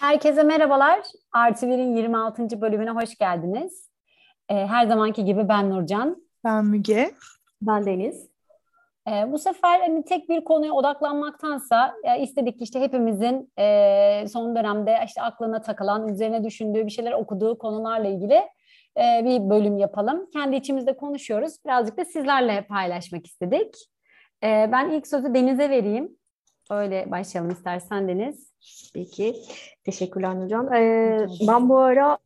Herkese 0.00 0.42
merhabalar. 0.42 1.00
RTV'nin 1.50 1.96
26. 1.96 2.60
bölümüne 2.60 2.90
hoş 2.90 3.14
geldiniz. 3.18 3.90
Ee, 4.48 4.54
her 4.54 4.86
zamanki 4.86 5.24
gibi 5.24 5.48
ben 5.48 5.70
Nurcan. 5.70 6.22
Ben 6.44 6.66
Müge. 6.66 7.10
Ben 7.62 7.86
Deniz. 7.86 8.30
Ee, 9.08 9.32
bu 9.32 9.38
sefer 9.38 9.80
hani 9.80 10.04
tek 10.04 10.28
bir 10.28 10.44
konuya 10.44 10.72
odaklanmaktansa 10.72 11.94
ya 12.04 12.16
istedik 12.16 12.58
ki 12.58 12.64
işte 12.64 12.80
hepimizin 12.80 13.52
e, 13.58 14.24
son 14.32 14.56
dönemde 14.56 14.98
işte 15.06 15.22
aklına 15.22 15.60
takılan, 15.60 16.08
üzerine 16.08 16.44
düşündüğü 16.44 16.86
bir 16.86 16.90
şeyler 16.90 17.12
okuduğu 17.12 17.58
konularla 17.58 18.08
ilgili 18.08 18.42
e, 18.96 19.24
bir 19.24 19.50
bölüm 19.50 19.78
yapalım. 19.78 20.30
Kendi 20.32 20.56
içimizde 20.56 20.96
konuşuyoruz. 20.96 21.56
Birazcık 21.64 21.96
da 21.96 22.04
sizlerle 22.04 22.66
paylaşmak 22.66 23.26
istedik. 23.26 23.74
E, 24.42 24.68
ben 24.72 24.90
ilk 24.90 25.06
sözü 25.06 25.34
Deniz'e 25.34 25.70
vereyim. 25.70 26.16
Öyle 26.70 27.10
başlayalım 27.10 27.50
istersen 27.50 28.08
Deniz. 28.08 28.52
Peki. 28.94 29.34
Teşekkürler 29.84 30.40
Nurcan. 30.40 30.72
Ee, 30.72 31.26
ben 31.48 31.68
bu 31.68 31.78
ara 31.78 32.18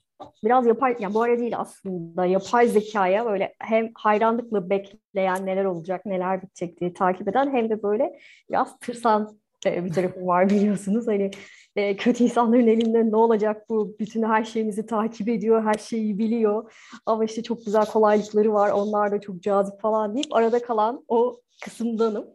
biraz 0.45 0.67
yapay, 0.67 0.97
yani 0.99 1.15
bu 1.15 1.23
ara 1.23 1.39
değil 1.39 1.59
aslında 1.59 2.27
yapay 2.27 2.69
zekaya 2.69 3.27
böyle 3.27 3.55
hem 3.59 3.91
hayranlıkla 3.95 4.71
bekleyen 4.71 5.47
neler 5.47 5.65
olacak, 5.65 6.07
neler 6.07 6.43
bitecek 6.43 6.81
diye 6.81 6.93
takip 6.93 7.29
eden 7.29 7.53
hem 7.53 7.71
de 7.71 7.83
böyle 7.83 8.19
biraz 8.51 8.79
tırsan 8.79 9.39
bir 9.65 9.93
tarafım 9.93 10.27
var 10.27 10.51
biliyorsunuz. 10.51 11.07
Hani 11.07 11.31
e, 11.77 11.97
kötü 11.97 12.25
insanların 12.25 12.67
elinde 12.67 13.11
ne 13.11 13.17
olacak 13.17 13.69
bu? 13.69 13.97
Bütün 14.01 14.23
her 14.23 14.45
şeyimizi 14.45 14.87
takip 14.87 15.29
ediyor, 15.29 15.65
her 15.65 15.75
şeyi 15.75 16.19
biliyor. 16.19 16.73
Ama 17.07 17.25
işte 17.25 17.43
çok 17.43 17.65
güzel 17.65 17.87
kolaylıkları 17.87 18.53
var, 18.53 18.71
onlar 18.71 19.13
da 19.13 19.21
çok 19.21 19.43
cazip 19.43 19.81
falan 19.81 20.15
deyip 20.15 20.35
arada 20.35 20.63
kalan 20.63 21.05
o 21.09 21.41
kısımdanım. 21.65 22.27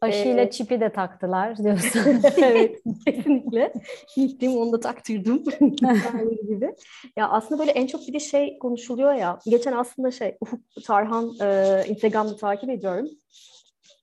Aşıyla 0.00 0.42
ee, 0.42 0.50
çipi 0.50 0.80
de 0.80 0.92
taktılar 0.92 1.56
diyorsun. 1.64 2.22
evet, 2.36 2.82
kesinlikle. 3.06 3.72
Gittim 4.16 4.56
onu 4.56 4.72
da 4.72 4.80
taktırdım. 4.80 5.44
gibi. 6.48 6.74
Ya 7.16 7.28
aslında 7.28 7.58
böyle 7.60 7.70
en 7.70 7.86
çok 7.86 8.08
bir 8.08 8.12
de 8.12 8.20
şey 8.20 8.58
konuşuluyor 8.58 9.14
ya. 9.14 9.38
Geçen 9.46 9.72
aslında 9.72 10.10
şey 10.10 10.36
Ufuk 10.40 10.60
Tarhan 10.86 11.32
e, 11.42 11.80
Instagram'da 11.88 12.36
takip 12.36 12.70
ediyorum. 12.70 13.08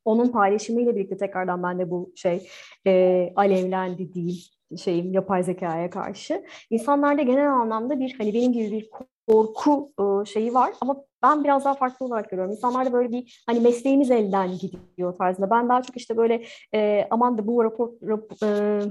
Onun 0.05 0.27
paylaşımıyla 0.27 0.95
birlikte 0.95 1.17
tekrardan 1.17 1.63
ben 1.63 1.79
de 1.79 1.91
bu 1.91 2.11
şey 2.15 2.47
e, 2.87 3.33
alevlendi 3.35 4.13
değil 4.13 4.51
şeyim 4.77 5.13
yapay 5.13 5.43
zekaya 5.43 5.89
karşı. 5.89 6.43
İnsanlarda 6.69 7.21
genel 7.21 7.53
anlamda 7.53 7.99
bir 7.99 8.15
hani 8.17 8.33
benim 8.33 8.53
gibi 8.53 8.71
bir 8.71 8.89
korku 9.27 9.91
e, 9.99 10.25
şeyi 10.25 10.53
var 10.53 10.73
ama 10.81 11.03
ben 11.23 11.43
biraz 11.43 11.65
daha 11.65 11.73
farklı 11.73 12.05
olarak 12.05 12.29
görüyorum. 12.29 12.51
İnsanlarda 12.51 12.93
böyle 12.93 13.11
bir 13.11 13.43
hani 13.45 13.59
mesleğimiz 13.59 14.11
elden 14.11 14.51
gidiyor 14.57 15.15
tarzında. 15.15 15.49
Ben 15.49 15.69
daha 15.69 15.81
çok 15.81 15.97
işte 15.97 16.17
böyle 16.17 16.43
e, 16.73 17.07
aman 17.09 17.37
da 17.37 17.47
bu 17.47 17.63
rapor, 17.63 17.89
rap, 18.07 18.43
e, 18.43 18.81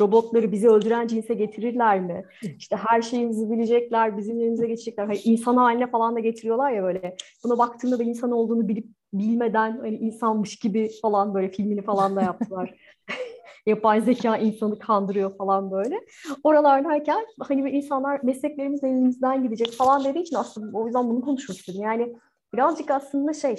robotları 0.00 0.52
bizi 0.52 0.68
öldüren 0.68 1.06
cinse 1.06 1.34
getirirler 1.34 2.00
mi? 2.00 2.24
İşte 2.58 2.76
her 2.76 3.02
şeyimizi 3.02 3.50
bilecekler, 3.50 4.18
bizim 4.18 4.40
yerimize 4.40 4.66
geçecekler. 4.66 5.04
Hani 5.06 5.18
insan 5.18 5.56
haline 5.56 5.90
falan 5.90 6.16
da 6.16 6.20
getiriyorlar 6.20 6.70
ya 6.70 6.82
böyle. 6.82 7.16
Buna 7.44 7.58
baktığında 7.58 7.98
da 7.98 8.02
insan 8.02 8.30
olduğunu 8.30 8.68
bilip 8.68 8.86
bilmeden 9.12 9.78
hani 9.78 9.96
insanmış 9.96 10.56
gibi 10.56 10.90
falan 11.02 11.34
böyle 11.34 11.48
filmini 11.48 11.82
falan 11.82 12.16
da 12.16 12.22
yaptılar. 12.22 12.74
yapay 13.66 14.00
zeka 14.00 14.36
insanı 14.36 14.78
kandırıyor 14.78 15.36
falan 15.36 15.70
böyle. 15.70 16.00
Oralardayken 16.44 17.26
hani 17.40 17.70
insanlar 17.70 18.20
mesleklerimiz 18.22 18.84
elimizden 18.84 19.42
gidecek 19.42 19.72
falan 19.72 20.04
dediği 20.04 20.20
için 20.20 20.36
aslında 20.36 20.78
o 20.78 20.86
yüzden 20.86 21.08
bunu 21.08 21.20
konuşmak 21.20 21.58
istedim. 21.58 21.82
Yani 21.82 22.16
birazcık 22.54 22.90
aslında 22.90 23.32
şey 23.32 23.56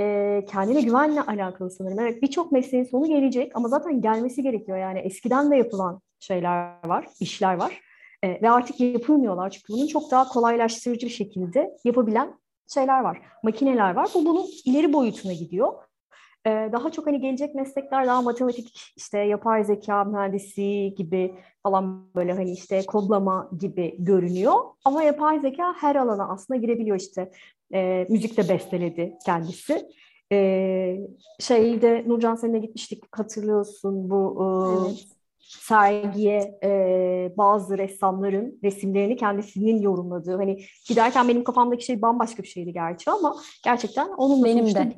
e, 0.00 0.44
kendine 0.48 0.80
güvenle 0.80 1.20
alakalı 1.22 1.70
sanırım. 1.70 2.00
Evet 2.00 2.22
birçok 2.22 2.52
mesleğin 2.52 2.84
sonu 2.84 3.06
gelecek 3.06 3.52
ama 3.54 3.68
zaten 3.68 4.00
gelmesi 4.00 4.42
gerekiyor. 4.42 4.78
Yani 4.78 4.98
eskiden 4.98 5.50
de 5.50 5.56
yapılan 5.56 6.00
şeyler 6.20 6.88
var, 6.88 7.06
işler 7.20 7.54
var. 7.54 7.80
E, 8.22 8.42
ve 8.42 8.50
artık 8.50 8.80
yapılmıyorlar 8.80 9.50
çünkü 9.50 9.72
bunun 9.72 9.86
çok 9.86 10.10
daha 10.10 10.28
kolaylaştırıcı 10.28 11.06
bir 11.06 11.12
şekilde 11.12 11.70
yapabilen 11.84 12.34
şeyler 12.74 13.00
var. 13.00 13.22
Makineler 13.42 13.94
var. 13.94 14.08
Bu 14.14 14.24
bunun 14.24 14.46
ileri 14.64 14.92
boyutuna 14.92 15.32
gidiyor. 15.32 15.72
Ee, 16.46 16.68
daha 16.72 16.90
çok 16.90 17.06
hani 17.06 17.20
gelecek 17.20 17.54
meslekler 17.54 18.06
daha 18.06 18.22
matematik 18.22 18.92
işte 18.96 19.18
yapay 19.18 19.64
zeka 19.64 20.04
mühendisi 20.04 20.94
gibi 20.96 21.34
falan 21.62 22.06
böyle 22.14 22.32
hani 22.32 22.52
işte 22.52 22.86
kodlama 22.86 23.50
gibi 23.60 23.96
görünüyor. 23.98 24.54
Ama 24.84 25.02
yapay 25.02 25.40
zeka 25.40 25.74
her 25.80 25.96
alana 25.96 26.28
aslında 26.28 26.60
girebiliyor 26.60 27.00
işte. 27.00 27.30
E, 27.74 28.06
müzik 28.10 28.36
de 28.36 28.48
besteledi 28.48 29.14
kendisi. 29.26 29.88
E, 30.32 30.98
şeyde 31.40 32.04
Nurcan 32.06 32.34
seninle 32.34 32.58
gitmiştik 32.58 33.04
hatırlıyorsun 33.16 34.10
bu 34.10 34.36
e, 34.40 34.88
evet 34.88 35.06
sergiye 35.58 36.58
e, 36.64 37.32
bazı 37.36 37.78
ressamların 37.78 38.58
resimlerini 38.64 39.16
kendisinin 39.16 39.82
yorumladığı. 39.82 40.36
Hani 40.36 40.64
giderken 40.88 41.28
benim 41.28 41.44
kafamdaki 41.44 41.84
şey 41.84 42.02
bambaşka 42.02 42.42
bir 42.42 42.48
şeydi 42.48 42.72
gerçi 42.72 43.10
ama 43.10 43.36
gerçekten 43.64 44.08
onun 44.08 44.44
benim 44.44 44.74
de. 44.74 44.92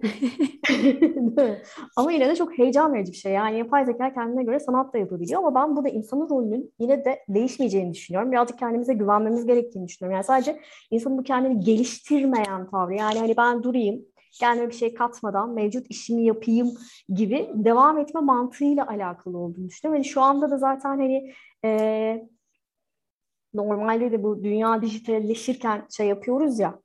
ama 1.97 2.13
yine 2.13 2.29
de 2.29 2.37
çok 2.37 2.59
heyecan 2.59 2.95
verici 2.95 3.13
bir 3.13 3.17
şey. 3.17 3.33
Yani 3.33 3.59
yapay 3.59 3.87
zeka 3.87 4.15
kendine 4.15 4.43
göre 4.43 4.61
sanat 4.61 4.95
da 4.95 4.99
yapabiliyor 4.99 5.41
ama 5.41 5.55
ben 5.55 5.77
burada 5.77 5.89
insanın 5.89 6.29
rolünün 6.29 6.73
yine 6.79 7.05
de 7.05 7.25
değişmeyeceğini 7.29 7.95
düşünüyorum. 7.95 8.33
Birazcık 8.33 8.59
kendimize 8.59 8.95
güvenmemiz 8.95 9.47
gerektiğini 9.47 9.89
düşünüyorum. 9.89 10.15
Yani 10.15 10.25
sadece 10.25 10.61
insanın 10.91 11.19
bu 11.19 11.23
kendini 11.23 11.61
geliştirmeyen 11.61 12.71
tavrı. 12.71 12.95
Yani 12.95 13.19
hani 13.19 13.37
ben 13.37 13.63
durayım 13.63 14.05
kendime 14.41 14.69
bir 14.69 14.75
şey 14.75 14.95
katmadan 14.95 15.51
mevcut 15.51 15.87
işimi 15.91 16.25
yapayım 16.25 16.75
gibi 17.09 17.51
devam 17.55 17.99
etme 17.99 18.21
mantığıyla 18.21 18.87
alakalı 18.89 19.39
olduğunu 19.39 19.69
düşünüyorum. 19.69 20.03
Yani 20.03 20.05
şu 20.05 20.21
anda 20.21 20.51
da 20.51 20.59
zaten 20.59 20.89
hani 20.89 21.35
e, 21.65 22.29
normalde 23.55 24.13
de 24.13 24.23
bu 24.23 24.45
dünya 24.45 24.83
dijitalleşirken 24.83 25.87
şey 25.91 26.07
yapıyoruz 26.07 26.59
ya 26.59 26.79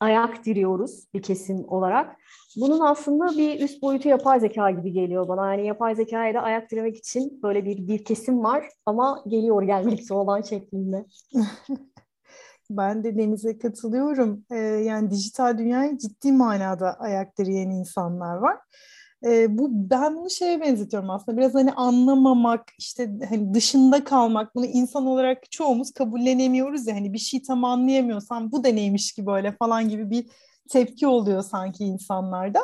ayak 0.00 0.44
diriyoruz 0.44 1.04
bir 1.14 1.22
kesim 1.22 1.64
olarak. 1.68 2.16
Bunun 2.56 2.80
aslında 2.80 3.38
bir 3.38 3.60
üst 3.60 3.82
boyutu 3.82 4.08
yapay 4.08 4.40
zeka 4.40 4.70
gibi 4.70 4.92
geliyor 4.92 5.28
bana. 5.28 5.54
Yani 5.54 5.66
yapay 5.66 5.94
zekaya 5.94 6.34
da 6.34 6.40
ayak 6.40 6.70
diremek 6.70 6.96
için 6.96 7.42
böyle 7.42 7.64
bir 7.64 7.88
bir 7.88 8.04
kesim 8.04 8.44
var 8.44 8.68
ama 8.86 9.24
geliyor 9.28 9.62
gelmekte 9.62 10.14
olan 10.14 10.42
şeklinde. 10.42 11.06
Ben 12.76 13.04
de 13.04 13.16
Deniz'e 13.18 13.58
katılıyorum. 13.58 14.44
Ee, 14.50 14.56
yani 14.58 15.10
dijital 15.10 15.58
dünyayı 15.58 15.98
ciddi 15.98 16.32
manada 16.32 17.00
ayak 17.00 17.38
direyen 17.38 17.70
insanlar 17.70 18.36
var. 18.36 18.56
Ee, 19.26 19.58
bu 19.58 19.68
ben 19.90 20.16
bunu 20.16 20.30
şeye 20.30 20.60
benzetiyorum 20.60 21.10
aslında. 21.10 21.38
Biraz 21.38 21.54
hani 21.54 21.72
anlamamak, 21.72 22.62
işte 22.78 23.10
hani 23.28 23.54
dışında 23.54 24.04
kalmak. 24.04 24.54
Bunu 24.54 24.66
insan 24.66 25.06
olarak 25.06 25.50
çoğumuz 25.50 25.92
kabullenemiyoruz 25.92 26.86
ya. 26.86 26.94
Hani 26.94 27.12
bir 27.12 27.18
şey 27.18 27.42
tam 27.42 27.64
anlayamıyorsan 27.64 28.52
bu 28.52 28.64
da 28.64 28.68
neymiş 28.68 29.12
ki 29.12 29.26
böyle 29.26 29.52
falan 29.52 29.88
gibi 29.88 30.10
bir 30.10 30.26
tepki 30.70 31.06
oluyor 31.06 31.42
sanki 31.42 31.84
insanlarda. 31.84 32.60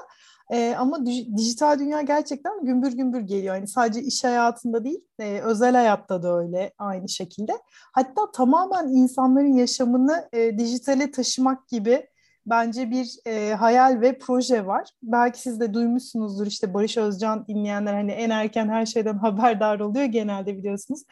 E, 0.50 0.74
ama 0.78 1.06
dijital 1.06 1.78
dünya 1.78 2.02
gerçekten 2.02 2.64
gümbür 2.64 2.92
gümbür 2.92 3.20
geliyor. 3.20 3.54
Yani 3.54 3.68
sadece 3.68 4.02
iş 4.02 4.24
hayatında 4.24 4.84
değil, 4.84 5.04
e, 5.18 5.40
özel 5.40 5.74
hayatta 5.74 6.22
da 6.22 6.38
öyle 6.38 6.72
aynı 6.78 7.08
şekilde. 7.08 7.52
Hatta 7.92 8.32
tamamen 8.32 8.88
insanların 8.88 9.52
yaşamını 9.52 10.28
e, 10.32 10.58
dijitale 10.58 11.10
taşımak 11.10 11.68
gibi 11.68 12.06
bence 12.46 12.90
bir 12.90 13.16
e, 13.26 13.54
hayal 13.54 14.00
ve 14.00 14.18
proje 14.18 14.66
var. 14.66 14.88
Belki 15.02 15.40
siz 15.40 15.60
de 15.60 15.74
duymuşsunuzdur 15.74 16.46
işte 16.46 16.74
Barış 16.74 16.96
Özcan 16.96 17.46
dinleyenler 17.48 17.94
hani 17.94 18.10
en 18.12 18.30
erken 18.30 18.68
her 18.68 18.86
şeyden 18.86 19.18
haberdar 19.18 19.80
oluyor 19.80 20.04
genelde 20.04 20.56
biliyorsunuz. 20.56 21.02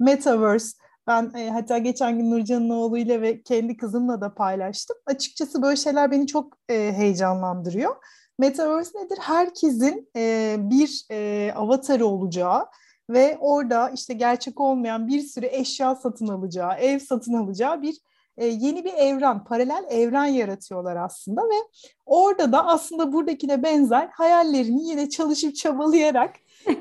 Metaverse 0.00 0.76
ben 1.06 1.32
e, 1.34 1.50
hatta 1.50 1.78
geçen 1.78 2.18
gün 2.18 2.30
Nurcan'ın 2.30 2.70
oğluyla 2.70 3.22
ve 3.22 3.42
kendi 3.42 3.76
kızımla 3.76 4.20
da 4.20 4.34
paylaştım. 4.34 4.96
Açıkçası 5.06 5.62
böyle 5.62 5.76
şeyler 5.76 6.10
beni 6.10 6.26
çok 6.26 6.58
e, 6.68 6.92
heyecanlandırıyor. 6.92 7.96
Metaverse 8.38 8.98
nedir? 8.98 9.18
Herkesin 9.20 10.10
e, 10.16 10.56
bir 10.58 11.06
e, 11.10 11.52
avatarı 11.56 12.06
olacağı 12.06 12.66
ve 13.10 13.36
orada 13.40 13.90
işte 13.90 14.14
gerçek 14.14 14.60
olmayan 14.60 15.08
bir 15.08 15.20
sürü 15.20 15.46
eşya 15.46 15.94
satın 15.94 16.26
alacağı, 16.26 16.74
ev 16.74 16.98
satın 16.98 17.34
alacağı 17.34 17.82
bir 17.82 17.96
e, 18.36 18.46
yeni 18.46 18.84
bir 18.84 18.92
evren, 18.92 19.44
paralel 19.44 19.84
evren 19.88 20.24
yaratıyorlar 20.24 20.96
aslında 20.96 21.42
ve 21.42 21.68
orada 22.06 22.52
da 22.52 22.66
aslında 22.66 23.12
buradakine 23.12 23.62
benzer 23.62 24.08
hayallerini 24.12 24.88
yine 24.88 25.08
çalışıp 25.08 25.56
çabalayarak 25.56 26.36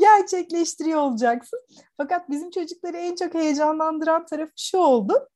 gerçekleştiriyor 0.00 1.00
olacaksın. 1.00 1.60
Fakat 1.96 2.30
bizim 2.30 2.50
çocukları 2.50 2.96
en 2.96 3.14
çok 3.14 3.34
heyecanlandıran 3.34 4.26
tarafı 4.26 4.52
şu 4.56 4.78
oldu 4.78 5.28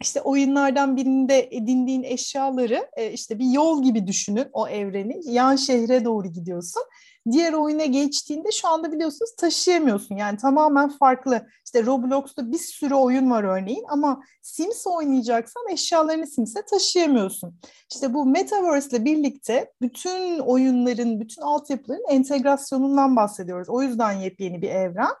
işte 0.00 0.20
oyunlardan 0.20 0.96
birinde 0.96 1.48
edindiğin 1.50 2.02
eşyaları 2.02 2.88
e, 2.96 3.12
işte 3.12 3.38
bir 3.38 3.50
yol 3.52 3.82
gibi 3.82 4.06
düşünün 4.06 4.46
o 4.52 4.68
evreni. 4.68 5.20
Yan 5.24 5.56
şehre 5.56 6.04
doğru 6.04 6.28
gidiyorsun 6.28 6.82
diğer 7.32 7.52
oyuna 7.52 7.84
geçtiğinde 7.84 8.52
şu 8.52 8.68
anda 8.68 8.92
biliyorsunuz 8.92 9.36
taşıyamıyorsun. 9.36 10.16
Yani 10.16 10.38
tamamen 10.38 10.88
farklı. 10.88 11.46
İşte 11.64 11.86
Roblox'ta 11.86 12.52
bir 12.52 12.58
sürü 12.58 12.94
oyun 12.94 13.30
var 13.30 13.44
örneğin 13.44 13.84
ama 13.88 14.22
Sims 14.42 14.86
oynayacaksan 14.86 15.68
eşyalarını 15.70 16.26
Sims'e 16.26 16.62
taşıyamıyorsun. 16.62 17.54
İşte 17.92 18.14
bu 18.14 18.26
Metaverse 18.26 18.96
ile 18.96 19.04
birlikte 19.04 19.72
bütün 19.82 20.38
oyunların, 20.38 21.20
bütün 21.20 21.42
altyapıların 21.42 22.04
entegrasyonundan 22.08 23.16
bahsediyoruz. 23.16 23.68
O 23.68 23.82
yüzden 23.82 24.12
yepyeni 24.12 24.62
bir 24.62 24.70
evren. 24.70 25.14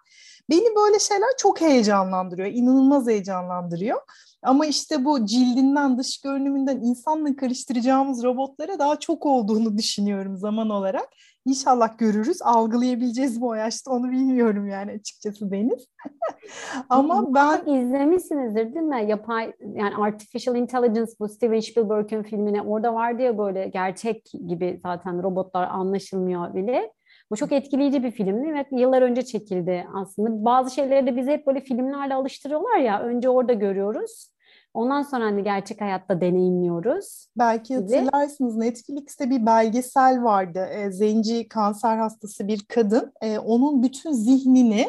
Beni 0.50 0.76
böyle 0.76 0.98
şeyler 0.98 1.28
çok 1.38 1.60
heyecanlandırıyor, 1.60 2.48
inanılmaz 2.48 3.06
heyecanlandırıyor. 3.06 4.00
Ama 4.42 4.66
işte 4.66 5.04
bu 5.04 5.26
cildinden, 5.26 5.98
dış 5.98 6.20
görünümünden 6.20 6.80
insanla 6.80 7.36
karıştıracağımız 7.36 8.24
robotlara 8.24 8.78
daha 8.78 8.96
çok 8.98 9.26
olduğunu 9.26 9.78
düşünüyorum 9.78 10.36
zaman 10.36 10.70
olarak. 10.70 11.08
İnşallah 11.44 11.98
görürüz. 11.98 12.42
Algılayabileceğiz 12.42 13.40
bu 13.40 13.56
yaşta 13.56 13.90
onu 13.90 14.10
bilmiyorum 14.10 14.68
yani 14.68 14.92
açıkçası 14.92 15.50
Deniz. 15.50 15.86
Ama 16.88 17.34
ben... 17.34 17.72
izlemişsinizdir 17.74 18.74
değil 18.74 18.86
mi? 18.86 19.04
Yapay 19.08 19.52
yani 19.74 19.96
Artificial 19.96 20.56
Intelligence 20.56 21.12
bu 21.20 21.28
Steven 21.28 21.60
Spielberg'ün 21.60 22.22
filmine 22.22 22.62
orada 22.62 22.94
vardı 22.94 23.22
ya 23.22 23.38
böyle 23.38 23.68
gerçek 23.68 24.30
gibi 24.46 24.80
zaten 24.82 25.22
robotlar 25.22 25.68
anlaşılmıyor 25.68 26.54
bile. 26.54 26.92
Bu 27.30 27.36
çok 27.36 27.52
etkileyici 27.52 28.02
bir 28.02 28.10
filmdi 28.10 28.54
ve 28.54 28.66
yıllar 28.80 29.02
önce 29.02 29.22
çekildi 29.22 29.86
aslında. 29.94 30.44
Bazı 30.44 30.74
şeyleri 30.74 31.06
de 31.06 31.16
bize 31.16 31.32
hep 31.32 31.46
böyle 31.46 31.60
filmlerle 31.60 32.14
alıştırıyorlar 32.14 32.76
ya. 32.76 33.00
Önce 33.02 33.28
orada 33.28 33.52
görüyoruz. 33.52 34.30
Ondan 34.74 35.02
sonra 35.02 35.24
hani 35.24 35.44
gerçek 35.44 35.80
hayatta 35.80 36.20
deneyimliyoruz. 36.20 37.26
Belki 37.38 37.74
hatırlarsınız 37.74 38.56
Netflix'te 38.56 39.30
bir 39.30 39.46
belgesel 39.46 40.24
vardı. 40.24 40.68
E, 40.72 40.90
zenci 40.90 41.48
kanser 41.48 41.96
hastası 41.96 42.48
bir 42.48 42.64
kadın. 42.68 43.12
E, 43.20 43.38
onun 43.38 43.82
bütün 43.82 44.12
zihnini 44.12 44.86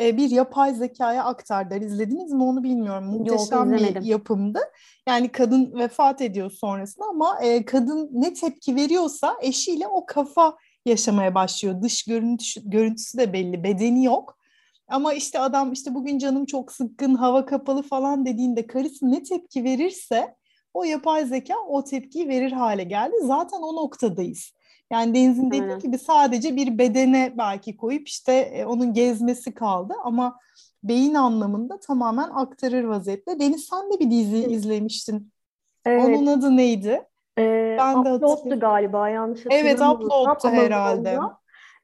e, 0.00 0.16
bir 0.16 0.30
yapay 0.30 0.74
zekaya 0.74 1.24
aktardılar. 1.24 1.80
İzlediniz 1.80 2.32
mi 2.32 2.42
onu 2.42 2.62
bilmiyorum. 2.62 3.04
Muhteşem 3.04 3.72
Yok, 3.72 3.80
bir 3.80 4.02
yapımdı. 4.02 4.60
Yani 5.08 5.28
kadın 5.28 5.78
vefat 5.78 6.20
ediyor 6.20 6.50
sonrasında 6.50 7.04
ama 7.06 7.40
e, 7.40 7.64
kadın 7.64 8.10
ne 8.12 8.34
tepki 8.34 8.76
veriyorsa 8.76 9.36
eşiyle 9.40 9.86
o 9.86 10.06
kafa 10.06 10.56
yaşamaya 10.86 11.34
başlıyor. 11.34 11.82
Dış 11.82 12.04
görüntüsü, 12.04 12.70
görüntüsü 12.70 13.18
de 13.18 13.32
belli, 13.32 13.64
bedeni 13.64 14.04
yok. 14.04 14.38
Ama 14.88 15.14
işte 15.14 15.38
adam 15.40 15.72
işte 15.72 15.94
bugün 15.94 16.18
canım 16.18 16.46
çok 16.46 16.72
sıkkın, 16.72 17.14
hava 17.14 17.46
kapalı 17.46 17.82
falan 17.82 18.26
dediğinde 18.26 18.66
karısı 18.66 19.10
ne 19.10 19.22
tepki 19.22 19.64
verirse 19.64 20.34
o 20.74 20.84
yapay 20.84 21.26
zeka 21.26 21.54
o 21.68 21.84
tepkiyi 21.84 22.28
verir 22.28 22.52
hale 22.52 22.84
geldi. 22.84 23.14
Zaten 23.22 23.58
o 23.58 23.76
noktadayız. 23.76 24.52
Yani 24.92 25.14
Deniz'in 25.14 25.50
dediği 25.50 25.62
Aynen. 25.62 25.78
gibi 25.78 25.98
sadece 25.98 26.56
bir 26.56 26.78
bedene 26.78 27.34
belki 27.38 27.76
koyup 27.76 28.08
işte 28.08 28.32
e, 28.32 28.64
onun 28.64 28.94
gezmesi 28.94 29.54
kaldı 29.54 29.94
ama 30.04 30.38
beyin 30.82 31.14
anlamında 31.14 31.80
tamamen 31.80 32.30
aktarır 32.30 32.84
vaziyette. 32.84 33.40
Deniz 33.40 33.64
sen 33.64 33.92
de 33.92 34.00
bir 34.00 34.10
dizi 34.10 34.38
izlemiştin. 34.38 35.32
Evet. 35.86 36.18
Onun 36.18 36.26
adı 36.26 36.56
neydi? 36.56 37.02
Ee, 37.38 37.76
ben 37.78 38.04
de 38.04 38.12
Upload'du 38.12 38.60
galiba 38.60 39.08
yanlış 39.08 39.40
hatırlamıyorum. 39.46 39.82
Evet 39.82 40.04
Upload'du 40.04 40.48
herhalde. 40.48 41.18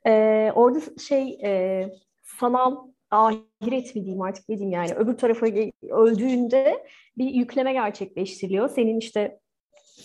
Ee, 0.07 0.53
orada 0.55 0.81
şey 1.09 1.39
e, 1.45 1.85
sanal 2.23 2.77
ahiret 3.11 3.95
mi 3.95 4.05
diyeyim 4.05 4.23
artık 4.23 4.49
ne 4.49 4.59
diyeyim 4.59 4.73
yani 4.73 4.95
öbür 4.95 5.17
tarafa 5.17 5.47
öldüğünde 5.91 6.87
bir 7.19 7.27
yükleme 7.27 7.73
gerçekleştiriliyor. 7.73 8.69
Senin 8.69 8.99
işte 8.99 9.39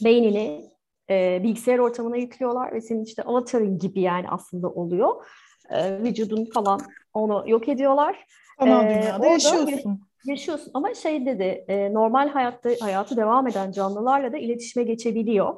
beynini 0.04 0.70
e, 1.10 1.44
bilgisayar 1.44 1.80
ortamına 1.80 2.18
yüklüyorlar 2.18 2.74
ve 2.74 2.82
senin 2.82 3.04
işte 3.04 3.24
avatarın 3.24 3.80
gibi 3.80 4.02
yani 4.02 4.30
aslında 4.30 4.70
oluyor. 4.70 5.26
E, 5.70 6.04
vücudun 6.04 6.46
falan 6.46 6.80
onu 7.14 7.44
yok 7.48 7.70
ediyorlar. 7.70 8.26
Sanal 8.60 8.86
ee, 8.86 8.90
dünyada 8.90 9.26
yaşıyorsun. 9.26 10.07
Yaşıyorsun 10.26 10.72
ama 10.74 10.94
şey 10.94 11.26
dedi 11.26 11.66
e, 11.68 11.94
normal 11.94 12.30
hayatta 12.30 12.70
hayatı 12.80 13.18
devam 13.18 13.48
eden 13.48 13.72
canlılarla 13.72 14.32
da 14.34 14.38
iletişime 14.38 14.84
geçebiliyor. 14.86 15.56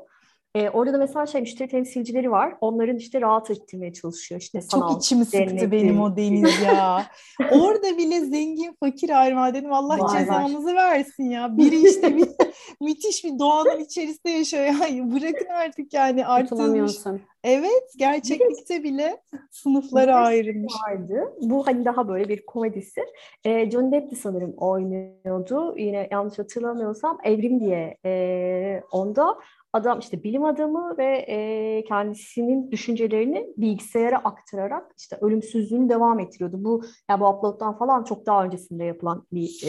E, 0.55 0.69
orada 0.69 0.93
da 0.93 0.97
mesela 0.97 1.25
şey 1.25 1.41
müşteri 1.41 1.69
temsilcileri 1.69 2.31
var. 2.31 2.55
Onların 2.61 2.97
işte 2.97 3.21
rahat 3.21 3.51
ettirmeye 3.51 3.93
çalışıyor. 3.93 4.41
işte 4.41 4.61
sanal, 4.61 4.89
Çok 4.89 5.03
içimi 5.03 5.25
cenneti. 5.27 5.49
sıktı 5.49 5.71
benim 5.71 6.01
o 6.01 6.17
deniz 6.17 6.61
ya. 6.61 7.05
orada 7.51 7.97
bile 7.97 8.19
zengin 8.19 8.75
fakir 8.79 9.21
ayrıma 9.21 9.53
dedim 9.53 9.73
Allah 9.73 9.99
var, 9.99 10.19
cezanızı 10.19 10.67
var. 10.67 10.75
versin 10.75 11.29
ya. 11.29 11.57
Biri 11.57 11.89
işte 11.89 12.17
bir, 12.17 12.27
müthiş 12.81 13.23
bir 13.23 13.39
doğanın 13.39 13.79
içerisinde 13.79 14.31
yaşıyor. 14.31 14.63
Ya. 14.63 15.11
Bırakın 15.11 15.49
artık 15.49 15.93
yani 15.93 16.25
artılmış. 16.25 16.97
Evet 17.43 17.93
gerçeklikte 17.97 18.83
bile 18.83 19.21
sınıflara 19.51 20.15
ayrılmış. 20.15 20.73
Vardı. 20.87 21.33
Bu 21.41 21.67
hani 21.67 21.85
daha 21.85 22.07
böyle 22.07 22.29
bir 22.29 22.45
komedisi. 22.45 23.01
E, 23.43 23.71
John 23.71 23.91
Depp 23.91 24.11
de 24.11 24.15
sanırım 24.15 24.53
oynuyordu. 24.57 25.77
Yine 25.77 26.07
yanlış 26.11 26.39
hatırlamıyorsam 26.39 27.17
Evrim 27.23 27.59
diye 27.59 27.97
e, 28.05 28.81
onda 28.91 29.35
adam 29.73 29.99
işte 29.99 30.23
bilim 30.23 30.45
adamı 30.45 30.97
ve 30.97 31.25
e, 31.27 31.83
kendisinin 31.83 32.71
düşüncelerini 32.71 33.47
bilgisayara 33.57 34.17
aktararak 34.17 34.93
işte 34.97 35.17
ölümsüzlüğünü 35.21 35.89
devam 35.89 36.19
ettiriyordu. 36.19 36.63
Bu 36.63 36.83
ya 37.09 37.19
bu 37.19 37.29
upload'dan 37.29 37.77
falan 37.77 38.03
çok 38.03 38.25
daha 38.25 38.45
öncesinde 38.45 38.83
yapılan 38.83 39.27
bir 39.31 39.63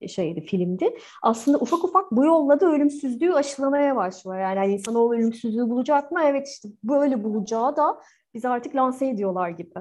e, 0.00 0.08
şeydi, 0.08 0.40
filmdi. 0.40 0.94
Aslında 1.22 1.58
ufak 1.58 1.84
ufak 1.84 2.12
bu 2.12 2.24
yolla 2.24 2.60
da 2.60 2.66
ölümsüzlüğü 2.66 3.34
aşılamaya 3.34 3.96
başlıyor. 3.96 4.38
Yani 4.38 4.58
hani 4.58 4.72
insanoğlu 4.72 5.14
ölümsüzlüğü 5.14 5.70
bulacak 5.70 6.12
mı? 6.12 6.20
Evet 6.24 6.48
işte 6.48 6.68
böyle 6.84 7.24
bulacağı 7.24 7.76
da 7.76 8.00
bizi 8.34 8.48
artık 8.48 8.76
lanse 8.76 9.08
ediyorlar 9.08 9.48
gibi 9.50 9.74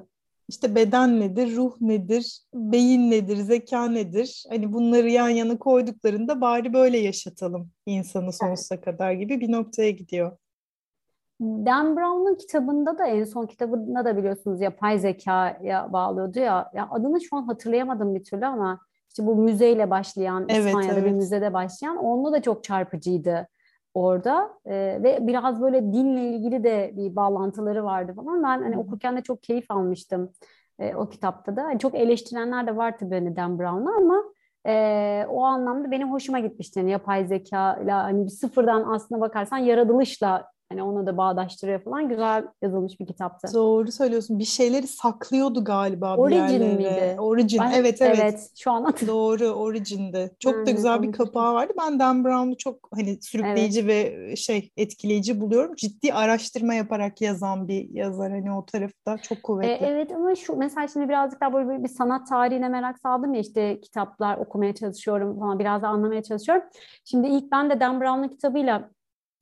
işte 0.49 0.75
beden 0.75 1.19
nedir, 1.19 1.55
ruh 1.55 1.81
nedir, 1.81 2.39
beyin 2.53 3.11
nedir, 3.11 3.37
zeka 3.37 3.85
nedir? 3.85 4.45
Hani 4.49 4.73
bunları 4.73 5.09
yan 5.09 5.29
yana 5.29 5.57
koyduklarında 5.57 6.41
bari 6.41 6.73
böyle 6.73 6.97
yaşatalım 6.97 7.71
insanı 7.85 8.33
sonsuza 8.33 8.81
kadar 8.81 9.11
gibi 9.11 9.39
bir 9.39 9.51
noktaya 9.51 9.91
gidiyor. 9.91 10.37
Dan 11.41 11.97
Brown'un 11.97 12.35
kitabında 12.35 12.97
da 12.97 13.07
en 13.07 13.23
son 13.23 13.45
kitabında 13.45 14.05
da 14.05 14.17
biliyorsunuz 14.17 14.61
yapay 14.61 14.99
zekaya 14.99 15.93
bağlıyordu 15.93 16.39
ya. 16.39 16.71
ya 16.73 16.87
adını 16.91 17.21
şu 17.21 17.35
an 17.35 17.43
hatırlayamadım 17.43 18.15
bir 18.15 18.23
türlü 18.23 18.45
ama 18.45 18.79
işte 19.09 19.25
bu 19.25 19.35
müzeyle 19.35 19.89
başlayan, 19.89 20.45
evet, 20.49 20.65
İspanya'da 20.65 20.93
evet. 20.93 21.05
bir 21.05 21.11
müzede 21.11 21.53
başlayan 21.53 21.97
onunla 21.97 22.31
da 22.31 22.41
çok 22.41 22.63
çarpıcıydı 22.63 23.47
orada 23.97 24.59
e, 24.65 24.99
ve 25.03 25.27
biraz 25.27 25.61
böyle 25.61 25.81
dinle 25.93 26.29
ilgili 26.29 26.63
de 26.63 26.91
bir 26.97 27.15
bağlantıları 27.15 27.83
vardı 27.85 28.13
falan. 28.15 28.43
Ben 28.43 28.61
hani 28.63 28.77
okurken 28.77 29.17
de 29.17 29.21
çok 29.21 29.43
keyif 29.43 29.71
almıştım 29.71 30.31
e, 30.79 30.95
o 30.95 31.09
kitapta 31.09 31.55
da. 31.55 31.61
Yani 31.61 31.79
çok 31.79 31.95
eleştirenler 31.95 32.67
de 32.67 32.77
var 32.77 32.97
tabii 32.97 33.15
hani 33.15 33.35
Dan 33.35 33.59
Brown'la 33.59 33.95
ama 33.97 34.23
e, 34.67 35.25
o 35.29 35.43
anlamda 35.43 35.91
benim 35.91 36.11
hoşuma 36.11 36.39
gitmişti. 36.39 36.79
Yani 36.79 36.91
yapay 36.91 37.25
zeka 37.27 37.79
ile 37.83 37.91
hani 37.91 38.25
bir 38.25 38.29
sıfırdan 38.29 38.83
aslına 38.93 39.21
bakarsan 39.21 39.57
yaratılışla 39.57 40.51
Hani 40.69 40.83
onu 40.83 41.05
da 41.05 41.17
bağdaştırıyor 41.17 41.79
falan. 41.79 42.09
Güzel 42.09 42.47
yazılmış 42.61 42.99
bir 42.99 43.07
kitaptı. 43.07 43.47
Doğru 43.53 43.91
söylüyorsun. 43.91 44.39
Bir 44.39 44.43
şeyleri 44.43 44.87
saklıyordu 44.87 45.63
galiba 45.63 46.17
Origin 46.17 46.47
bir 46.47 46.51
yerlere. 46.51 46.73
miydi? 46.73 47.15
Origin. 47.19 47.59
Ben, 47.59 47.71
evet 47.71 48.01
evet. 48.01 48.19
Evet. 48.21 48.51
Şu 48.57 48.71
an. 48.71 48.93
Doğru. 49.07 49.45
Origin'de. 49.47 50.31
Çok 50.39 50.67
da 50.67 50.71
güzel 50.71 51.01
bir 51.01 51.11
kapağı 51.11 51.53
vardı. 51.53 51.73
Ben 51.79 51.99
Dan 51.99 52.25
Brown'u 52.25 52.57
çok 52.57 52.89
hani 52.95 53.21
sürükleyici 53.21 53.79
evet. 53.79 53.89
ve 53.89 54.35
şey 54.35 54.71
etkileyici 54.77 55.41
buluyorum. 55.41 55.75
Ciddi 55.75 56.13
araştırma 56.13 56.73
yaparak 56.73 57.21
yazan 57.21 57.67
bir 57.67 57.89
yazar. 57.89 58.31
Hani 58.31 58.51
o 58.51 58.65
tarafta 58.65 59.17
çok 59.17 59.43
kuvvetli. 59.43 59.85
E, 59.85 59.87
evet 59.87 60.11
ama 60.11 60.35
şu 60.35 60.55
mesela 60.55 60.87
şimdi 60.87 61.09
birazcık 61.09 61.41
daha 61.41 61.53
böyle 61.53 61.83
bir 61.83 61.89
sanat 61.89 62.27
tarihine 62.27 62.69
merak 62.69 62.99
saldım 62.99 63.33
ya 63.33 63.41
işte 63.41 63.81
kitaplar 63.81 64.37
okumaya 64.37 64.75
çalışıyorum 64.75 65.39
falan 65.39 65.59
biraz 65.59 65.81
da 65.81 65.87
anlamaya 65.87 66.23
çalışıyorum. 66.23 66.63
Şimdi 67.05 67.27
ilk 67.27 67.51
ben 67.51 67.69
de 67.69 67.79
Dan 67.79 68.01
Brown'un 68.01 68.27
kitabıyla 68.27 68.89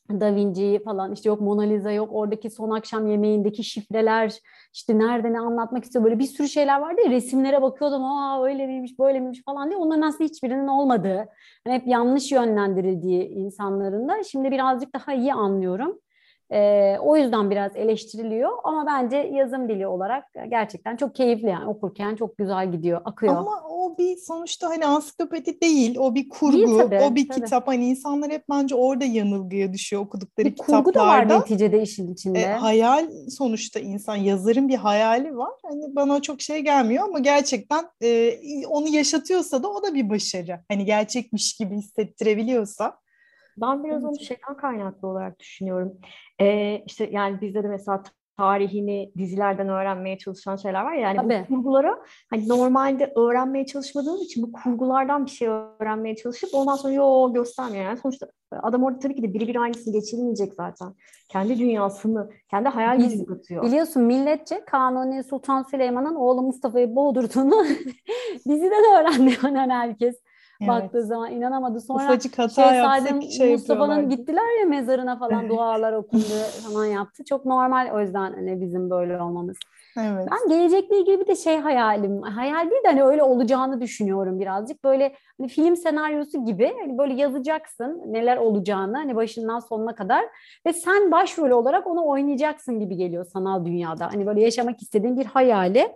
da 0.09 0.35
Vinci'yi 0.35 0.83
falan 0.83 1.13
işte 1.13 1.29
yok 1.29 1.41
Mona 1.41 1.61
Lisa 1.61 1.91
yok 1.91 2.09
oradaki 2.13 2.49
son 2.49 2.69
akşam 2.69 3.07
yemeğindeki 3.07 3.63
şifreler 3.63 4.39
işte 4.73 4.99
nerede 4.99 5.33
ne 5.33 5.39
anlatmak 5.39 5.83
istiyor 5.83 6.05
böyle 6.05 6.19
bir 6.19 6.25
sürü 6.25 6.47
şeyler 6.49 6.79
vardı 6.81 7.01
ya 7.05 7.11
resimlere 7.11 7.61
bakıyordum 7.61 8.03
aa 8.03 8.45
öyle 8.45 8.67
miymiş 8.67 8.99
böyle 8.99 9.19
miymiş 9.19 9.43
falan 9.45 9.69
diye 9.69 9.77
onların 9.77 10.01
aslında 10.01 10.23
hiçbirinin 10.23 10.67
olmadığı 10.67 11.25
hani 11.67 11.75
hep 11.75 11.87
yanlış 11.87 12.31
yönlendirildiği 12.31 13.27
insanların 13.27 14.07
da 14.09 14.23
şimdi 14.23 14.51
birazcık 14.51 14.93
daha 14.93 15.13
iyi 15.13 15.33
anlıyorum. 15.33 15.99
E, 16.51 16.97
o 16.99 17.17
yüzden 17.17 17.49
biraz 17.49 17.75
eleştiriliyor 17.75 18.51
ama 18.63 18.85
bence 18.85 19.17
yazım 19.17 19.69
dili 19.69 19.87
olarak 19.87 20.23
gerçekten 20.49 20.95
çok 20.95 21.15
keyifli 21.15 21.49
yani 21.49 21.65
okurken 21.65 22.15
çok 22.15 22.37
güzel 22.37 22.71
gidiyor, 22.71 23.01
akıyor. 23.05 23.35
Ama 23.35 23.63
o 23.69 23.97
bir 23.97 24.17
sonuçta 24.17 24.69
hani 24.69 24.85
ansiklopedi 24.85 25.61
değil, 25.61 25.97
o 25.97 26.15
bir 26.15 26.29
kurgu, 26.29 26.57
değil, 26.57 26.77
tabii, 26.77 26.99
o 27.01 27.15
bir 27.15 27.29
tabii. 27.29 27.41
kitap. 27.41 27.67
Hani 27.67 27.85
insanlar 27.85 28.31
hep 28.31 28.43
bence 28.49 28.75
orada 28.75 29.05
yanılgıya 29.05 29.73
düşüyor 29.73 30.01
okudukları 30.01 30.47
bir 30.47 30.55
kitaplarda. 30.55 30.83
kurgu 30.83 30.93
da 30.93 31.07
var 31.07 31.29
neticede 31.29 31.81
işin 31.81 32.13
içinde. 32.13 32.39
E, 32.39 32.45
hayal 32.45 33.09
sonuçta 33.29 33.79
insan, 33.79 34.15
yazarın 34.15 34.69
bir 34.69 34.75
hayali 34.75 35.37
var. 35.37 35.53
Hani 35.63 35.95
bana 35.95 36.21
çok 36.21 36.41
şey 36.41 36.59
gelmiyor 36.59 37.03
ama 37.03 37.19
gerçekten 37.19 37.85
e, 38.03 38.37
onu 38.67 38.87
yaşatıyorsa 38.87 39.63
da 39.63 39.67
o 39.67 39.83
da 39.83 39.93
bir 39.93 40.09
başarı. 40.09 40.59
Hani 40.71 40.85
gerçekmiş 40.85 41.53
gibi 41.57 41.75
hissettirebiliyorsa. 41.75 43.04
Ben 43.57 43.83
biraz 43.83 44.05
onu 44.05 44.19
şeyden 44.19 44.57
kaynaklı 44.57 45.07
olarak 45.07 45.39
düşünüyorum. 45.39 45.93
Ee, 46.41 46.83
işte 46.85 47.09
yani 47.11 47.41
bizde 47.41 47.63
de 47.63 47.67
mesela 47.67 48.03
tarihini 48.37 49.11
dizilerden 49.17 49.69
öğrenmeye 49.69 50.17
çalışan 50.17 50.55
şeyler 50.55 50.83
var 50.83 50.93
ya. 50.93 51.01
Yani 51.01 51.17
Tabii. 51.17 51.45
bu 51.49 51.55
kurgulara 51.55 51.99
hani 52.29 52.49
normalde 52.49 53.13
öğrenmeye 53.15 53.65
çalışmadığım 53.65 54.21
için 54.21 54.43
bu 54.43 54.51
kurgulardan 54.51 55.25
bir 55.25 55.31
şey 55.31 55.47
öğrenmeye 55.47 56.15
çalışıp 56.15 56.49
ondan 56.53 56.75
sonra 56.75 56.93
yo 56.93 57.33
göstermiyor. 57.33 57.85
Yani 57.85 57.97
sonuçta 57.97 58.27
adam 58.51 58.83
orada 58.83 58.99
tabii 58.99 59.15
ki 59.15 59.23
de 59.23 59.33
biri 59.33 59.47
bir 59.47 59.55
aynısını 59.55 59.93
geçirmeyecek 59.93 60.53
zaten. 60.53 60.93
Kendi 61.29 61.59
dünyasını, 61.59 62.29
kendi 62.49 62.69
hayal 62.69 62.97
gücünü 62.97 63.25
katıyor. 63.25 63.63
Biliyorsun 63.63 64.03
milletçe 64.03 64.65
Kanuni 64.65 65.23
Sultan 65.23 65.63
Süleyman'ın 65.63 66.15
oğlu 66.15 66.41
Mustafa'yı 66.41 66.95
boğdurduğunu 66.95 67.65
diziden 68.49 68.99
öğrendi 68.99 69.41
hemen 69.41 69.69
herkes. 69.69 70.15
Evet. 70.61 70.69
Baktığı 70.69 71.03
zaman 71.03 71.31
inanamadı. 71.31 71.81
Sonra 71.81 72.03
Ufacık 72.03 72.39
hata 72.39 72.73
yapsak 72.73 73.23
şey 73.23 73.51
Mustafa'nın 73.51 74.09
gittiler 74.09 74.59
ya 74.59 74.65
mezarına 74.65 75.17
falan 75.17 75.49
dualar 75.49 75.93
okundu 76.01 76.23
falan 76.67 76.85
yaptı. 76.85 77.23
Çok 77.23 77.45
normal 77.45 77.91
o 77.93 77.99
yüzden 77.99 78.33
hani 78.33 78.61
bizim 78.61 78.89
böyle 78.89 79.21
olmamız. 79.21 79.57
Evet. 79.97 80.27
Ben 80.31 80.49
gelecekle 80.49 80.99
ilgili 80.99 81.19
bir 81.19 81.27
de 81.27 81.35
şey 81.35 81.57
hayalim, 81.57 82.21
hayal 82.21 82.71
değil 82.71 82.83
de 82.83 82.87
hani 82.87 83.03
öyle 83.03 83.23
olacağını 83.23 83.81
düşünüyorum 83.81 84.39
birazcık. 84.39 84.83
Böyle 84.83 85.15
hani 85.39 85.47
film 85.47 85.75
senaryosu 85.75 86.45
gibi 86.45 86.73
hani 86.81 86.97
böyle 86.97 87.13
yazacaksın 87.13 88.01
neler 88.07 88.37
olacağını 88.37 88.97
hani 88.97 89.15
başından 89.15 89.59
sonuna 89.59 89.95
kadar 89.95 90.25
ve 90.67 90.73
sen 90.73 91.11
başrol 91.11 91.49
olarak 91.49 91.87
onu 91.87 92.07
oynayacaksın 92.07 92.79
gibi 92.79 92.95
geliyor 92.95 93.25
sanal 93.25 93.65
dünyada. 93.65 94.07
Hani 94.13 94.25
böyle 94.25 94.41
yaşamak 94.41 94.81
istediğin 94.81 95.17
bir 95.17 95.25
hayali 95.25 95.87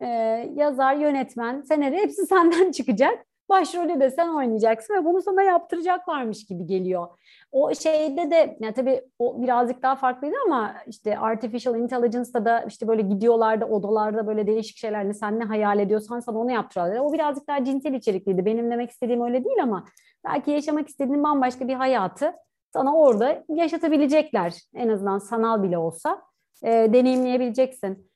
e, 0.00 0.06
yazar, 0.54 0.94
yönetmen, 0.94 1.60
senaryo 1.60 1.98
hepsi 1.98 2.26
senden 2.26 2.72
çıkacak 2.72 3.26
başrolü 3.48 4.00
de 4.00 4.10
sen 4.10 4.28
oynayacaksın 4.28 4.94
ve 4.94 5.04
bunu 5.04 5.22
sana 5.22 5.42
yaptıracaklarmış 5.42 6.46
gibi 6.46 6.66
geliyor. 6.66 7.08
O 7.52 7.74
şeyde 7.74 8.30
de 8.30 8.56
ya 8.60 8.74
tabii 8.74 9.02
o 9.18 9.42
birazcık 9.42 9.82
daha 9.82 9.96
farklıydı 9.96 10.36
ama 10.46 10.74
işte 10.86 11.18
artificial 11.18 11.76
intelligence'da 11.76 12.44
da 12.44 12.60
işte 12.68 12.88
böyle 12.88 13.02
gidiyorlarda 13.02 13.66
odalarda 13.66 14.26
böyle 14.26 14.46
değişik 14.46 14.76
şeyler 14.76 14.98
ne 14.98 15.02
hani 15.02 15.14
sen 15.14 15.40
ne 15.40 15.44
hayal 15.44 15.78
ediyorsan 15.78 16.20
sana 16.20 16.38
onu 16.38 16.52
yaptırıyorlar. 16.52 16.96
O 16.96 17.12
birazcık 17.12 17.48
daha 17.48 17.64
cinsel 17.64 17.94
içerikliydi. 17.94 18.46
Benim 18.46 18.70
demek 18.70 18.90
istediğim 18.90 19.22
öyle 19.22 19.44
değil 19.44 19.62
ama 19.62 19.84
belki 20.24 20.50
yaşamak 20.50 20.88
istediğin 20.88 21.22
bambaşka 21.22 21.68
bir 21.68 21.74
hayatı 21.74 22.32
sana 22.72 22.96
orada 22.96 23.44
yaşatabilecekler. 23.48 24.54
En 24.74 24.88
azından 24.88 25.18
sanal 25.18 25.62
bile 25.62 25.78
olsa 25.78 26.22
e, 26.62 26.70
deneyimleyebileceksin. 26.92 28.10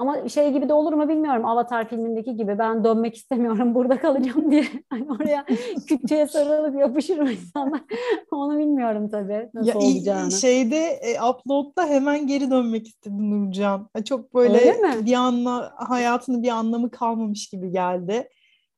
Ama 0.00 0.28
şey 0.28 0.52
gibi 0.52 0.68
de 0.68 0.72
olur 0.72 0.92
mu 0.92 1.08
bilmiyorum. 1.08 1.44
Avatar 1.46 1.88
filmindeki 1.88 2.36
gibi 2.36 2.58
ben 2.58 2.84
dönmek 2.84 3.14
istemiyorum 3.14 3.74
burada 3.74 4.00
kalacağım 4.00 4.50
diye. 4.50 4.64
Hani 4.90 5.06
oraya 5.10 5.46
kütüğe 5.88 6.26
sarılıp 6.26 6.80
yapışır 6.80 7.18
mı 7.18 7.32
insanlar? 7.32 7.80
Onu 8.30 8.58
bilmiyorum 8.58 9.08
tabii 9.10 9.50
nasıl 9.54 9.68
ya, 9.68 9.78
olacağını. 9.78 10.30
Şeyde 10.30 10.76
e, 10.76 11.22
upload'da 11.22 11.86
hemen 11.86 12.26
geri 12.26 12.50
dönmek 12.50 12.86
istedim 12.86 13.30
Nurcan. 13.30 13.88
Çok 14.04 14.34
böyle 14.34 14.76
bir 15.06 15.14
anla 15.14 15.72
hayatının 15.76 16.42
bir 16.42 16.48
anlamı 16.48 16.90
kalmamış 16.90 17.48
gibi 17.48 17.70
geldi. 17.70 18.28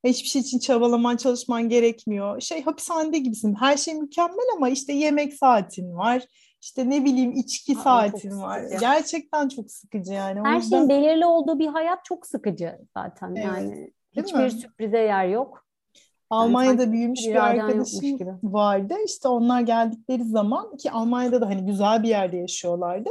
Hiçbir 0.05 0.29
şey 0.29 0.43
için 0.43 0.59
çabalaman, 0.59 1.17
çalışman 1.17 1.69
gerekmiyor. 1.69 2.41
Şey 2.41 2.63
hapishanede 2.63 3.19
gibisin. 3.19 3.55
Her 3.55 3.77
şey 3.77 3.95
mükemmel 3.95 4.47
ama 4.57 4.69
işte 4.69 4.93
yemek 4.93 5.35
saatin 5.35 5.97
var 5.97 6.23
işte 6.63 6.91
ne 6.91 7.05
bileyim 7.05 7.33
içki 7.33 7.77
Aa, 7.79 7.83
saatin 7.83 8.43
var. 8.43 8.63
Gerçekten 8.81 9.49
çok 9.49 9.71
sıkıcı 9.71 10.13
yani. 10.13 10.41
Her 10.41 10.57
yüzden... 10.57 10.77
şeyin 10.77 10.89
belirli 10.89 11.27
olduğu 11.27 11.59
bir 11.59 11.67
hayat 11.67 12.05
çok 12.05 12.27
sıkıcı 12.27 12.79
zaten 12.97 13.35
evet. 13.35 13.45
yani. 13.45 13.71
Değil 13.71 14.27
Hiçbir 14.27 14.45
mi? 14.45 14.51
sürprize 14.51 14.99
yer 14.99 15.27
yok. 15.27 15.67
Almanya'da 16.31 16.83
yani 16.83 16.93
büyümüş 16.93 17.27
bir 17.27 17.45
arkadaşım 17.45 18.19
vardı. 18.43 18.95
İşte 19.07 19.29
onlar 19.29 19.61
geldikleri 19.61 20.25
zaman 20.25 20.77
ki 20.77 20.91
Almanya'da 20.91 21.41
da 21.41 21.47
hani 21.47 21.67
güzel 21.67 22.03
bir 22.03 22.09
yerde 22.09 22.37
yaşıyorlardı. 22.37 23.11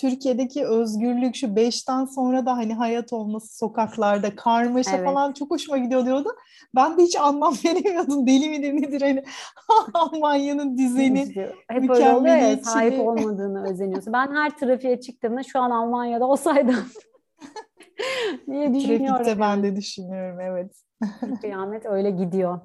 Türkiye'deki 0.00 0.66
özgürlük 0.66 1.34
şu 1.36 1.56
beşten 1.56 2.04
sonra 2.04 2.46
da 2.46 2.56
hani 2.56 2.74
hayat 2.74 3.12
olması 3.12 3.58
sokaklarda 3.58 4.36
karmaşa 4.36 4.96
evet. 4.96 5.04
falan 5.04 5.32
çok 5.32 5.50
hoşuma 5.50 5.78
gidiyor 5.78 6.06
diyordu. 6.06 6.28
Ben 6.74 6.98
de 6.98 7.02
hiç 7.02 7.16
anlam 7.16 7.54
veremiyordum. 7.64 8.26
Deli 8.26 8.48
midir 8.48 8.74
nedir 8.74 9.00
hani 9.00 9.24
Almanya'nın 9.94 10.78
düzeni 10.78 11.34
Hep 11.68 11.90
öyle 11.90 12.14
oluyor 12.14 12.36
ya 12.36 12.56
sahip 12.56 13.08
olmadığını 13.08 13.70
özeniyorsun. 13.70 14.12
Ben 14.12 14.34
her 14.34 14.58
trafiğe 14.58 15.00
çıktığımda 15.00 15.42
şu 15.42 15.60
an 15.60 15.70
Almanya'da 15.70 16.26
olsaydım 16.26 16.76
diye 18.50 18.74
düşünüyorum. 18.74 19.06
Trafikte 19.06 19.40
ben 19.40 19.62
de 19.62 19.76
düşünüyorum 19.76 20.40
evet. 20.40 20.72
Kıyamet 21.40 21.86
öyle 21.86 22.10
gidiyor. 22.10 22.60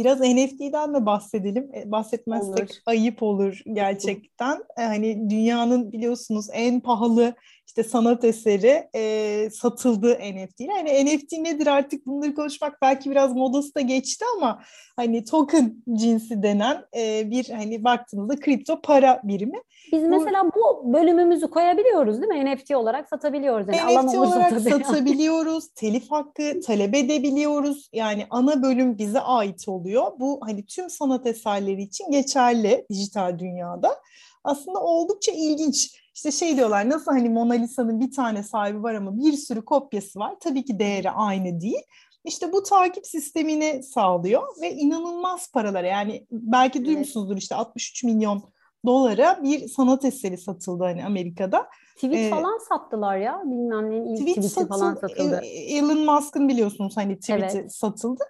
Biraz 0.00 0.20
NFT'den 0.20 0.94
de 0.94 1.06
bahsedelim. 1.06 1.70
E, 1.74 1.90
bahsetmezsek 1.90 2.58
olur. 2.58 2.76
ayıp 2.86 3.22
olur 3.22 3.60
gerçekten. 3.72 4.54
Olur. 4.54 4.64
Hani 4.76 5.30
dünyanın 5.30 5.92
biliyorsunuz 5.92 6.46
en 6.52 6.80
pahalı 6.80 7.34
işte 7.70 7.84
sanat 7.84 8.24
eseri 8.24 8.88
e, 8.94 9.50
satıldı 9.50 10.18
NFT. 10.18 10.60
Yani 10.60 11.04
NFT 11.04 11.32
nedir 11.32 11.66
artık 11.66 12.06
bunları 12.06 12.34
konuşmak 12.34 12.82
belki 12.82 13.10
biraz 13.10 13.32
modası 13.32 13.74
da 13.74 13.80
geçti 13.80 14.24
ama 14.36 14.62
hani 14.96 15.24
token 15.24 15.74
cinsi 15.92 16.42
denen 16.42 16.84
e, 16.96 17.30
bir 17.30 17.48
hani 17.48 17.84
baktığınızda 17.84 18.36
kripto 18.36 18.80
para 18.80 19.20
birimi. 19.24 19.58
Biz 19.92 20.02
bu, 20.02 20.08
mesela 20.08 20.44
bu 20.44 20.92
bölümümüzü 20.92 21.50
koyabiliyoruz 21.50 22.22
değil 22.22 22.32
mi? 22.32 22.54
NFT 22.54 22.70
olarak 22.70 23.08
satabiliyoruz. 23.08 23.66
Yani 23.76 24.06
NFT 24.06 24.18
olarak 24.18 24.50
tabii. 24.50 24.60
satabiliyoruz. 24.70 25.68
telif 25.74 26.10
hakkı 26.10 26.60
talep 26.60 26.94
edebiliyoruz. 26.94 27.88
Yani 27.92 28.26
ana 28.30 28.62
bölüm 28.62 28.98
bize 28.98 29.20
ait 29.20 29.68
oluyor. 29.68 30.12
Bu 30.20 30.40
hani 30.42 30.66
tüm 30.66 30.90
sanat 30.90 31.26
eserleri 31.26 31.82
için 31.82 32.10
geçerli 32.10 32.86
dijital 32.90 33.38
dünyada. 33.38 33.96
Aslında 34.44 34.80
oldukça 34.80 35.32
ilginç. 35.32 35.99
İşte 36.14 36.32
şey 36.32 36.56
diyorlar 36.56 36.88
nasıl 36.88 37.12
hani 37.12 37.28
Mona 37.28 37.54
Lisa'nın 37.54 38.00
bir 38.00 38.10
tane 38.10 38.42
sahibi 38.42 38.82
var 38.82 38.94
ama 38.94 39.18
bir 39.18 39.32
sürü 39.32 39.64
kopyası 39.64 40.18
var. 40.18 40.36
Tabii 40.40 40.64
ki 40.64 40.78
değeri 40.78 41.10
aynı 41.10 41.60
değil. 41.60 41.82
İşte 42.24 42.52
bu 42.52 42.62
takip 42.62 43.06
sistemini 43.06 43.82
sağlıyor 43.82 44.42
ve 44.62 44.72
inanılmaz 44.72 45.52
paralar 45.52 45.84
yani 45.84 46.26
belki 46.30 46.84
duymuşsunuzdur 46.84 47.36
işte 47.36 47.54
63 47.54 48.04
milyon 48.04 48.42
dolara 48.86 49.42
bir 49.42 49.68
sanat 49.68 50.04
eseri 50.04 50.38
satıldı 50.38 50.84
hani 50.84 51.04
Amerika'da. 51.04 51.66
Tweet 51.94 52.14
ee, 52.14 52.30
falan 52.30 52.58
sattılar 52.68 53.16
ya 53.16 53.42
bilmem 53.44 53.90
neyin 53.90 54.04
ilk 54.04 54.18
tweet 54.18 54.36
tweet'i 54.36 54.48
satıl, 54.48 54.68
falan 54.68 54.94
satıldı. 54.94 55.40
Elon 55.44 56.04
Musk'ın 56.04 56.48
biliyorsunuz 56.48 56.96
hani 56.96 57.18
tweet'i 57.18 57.58
evet. 57.58 57.74
satıldı. 57.74 58.24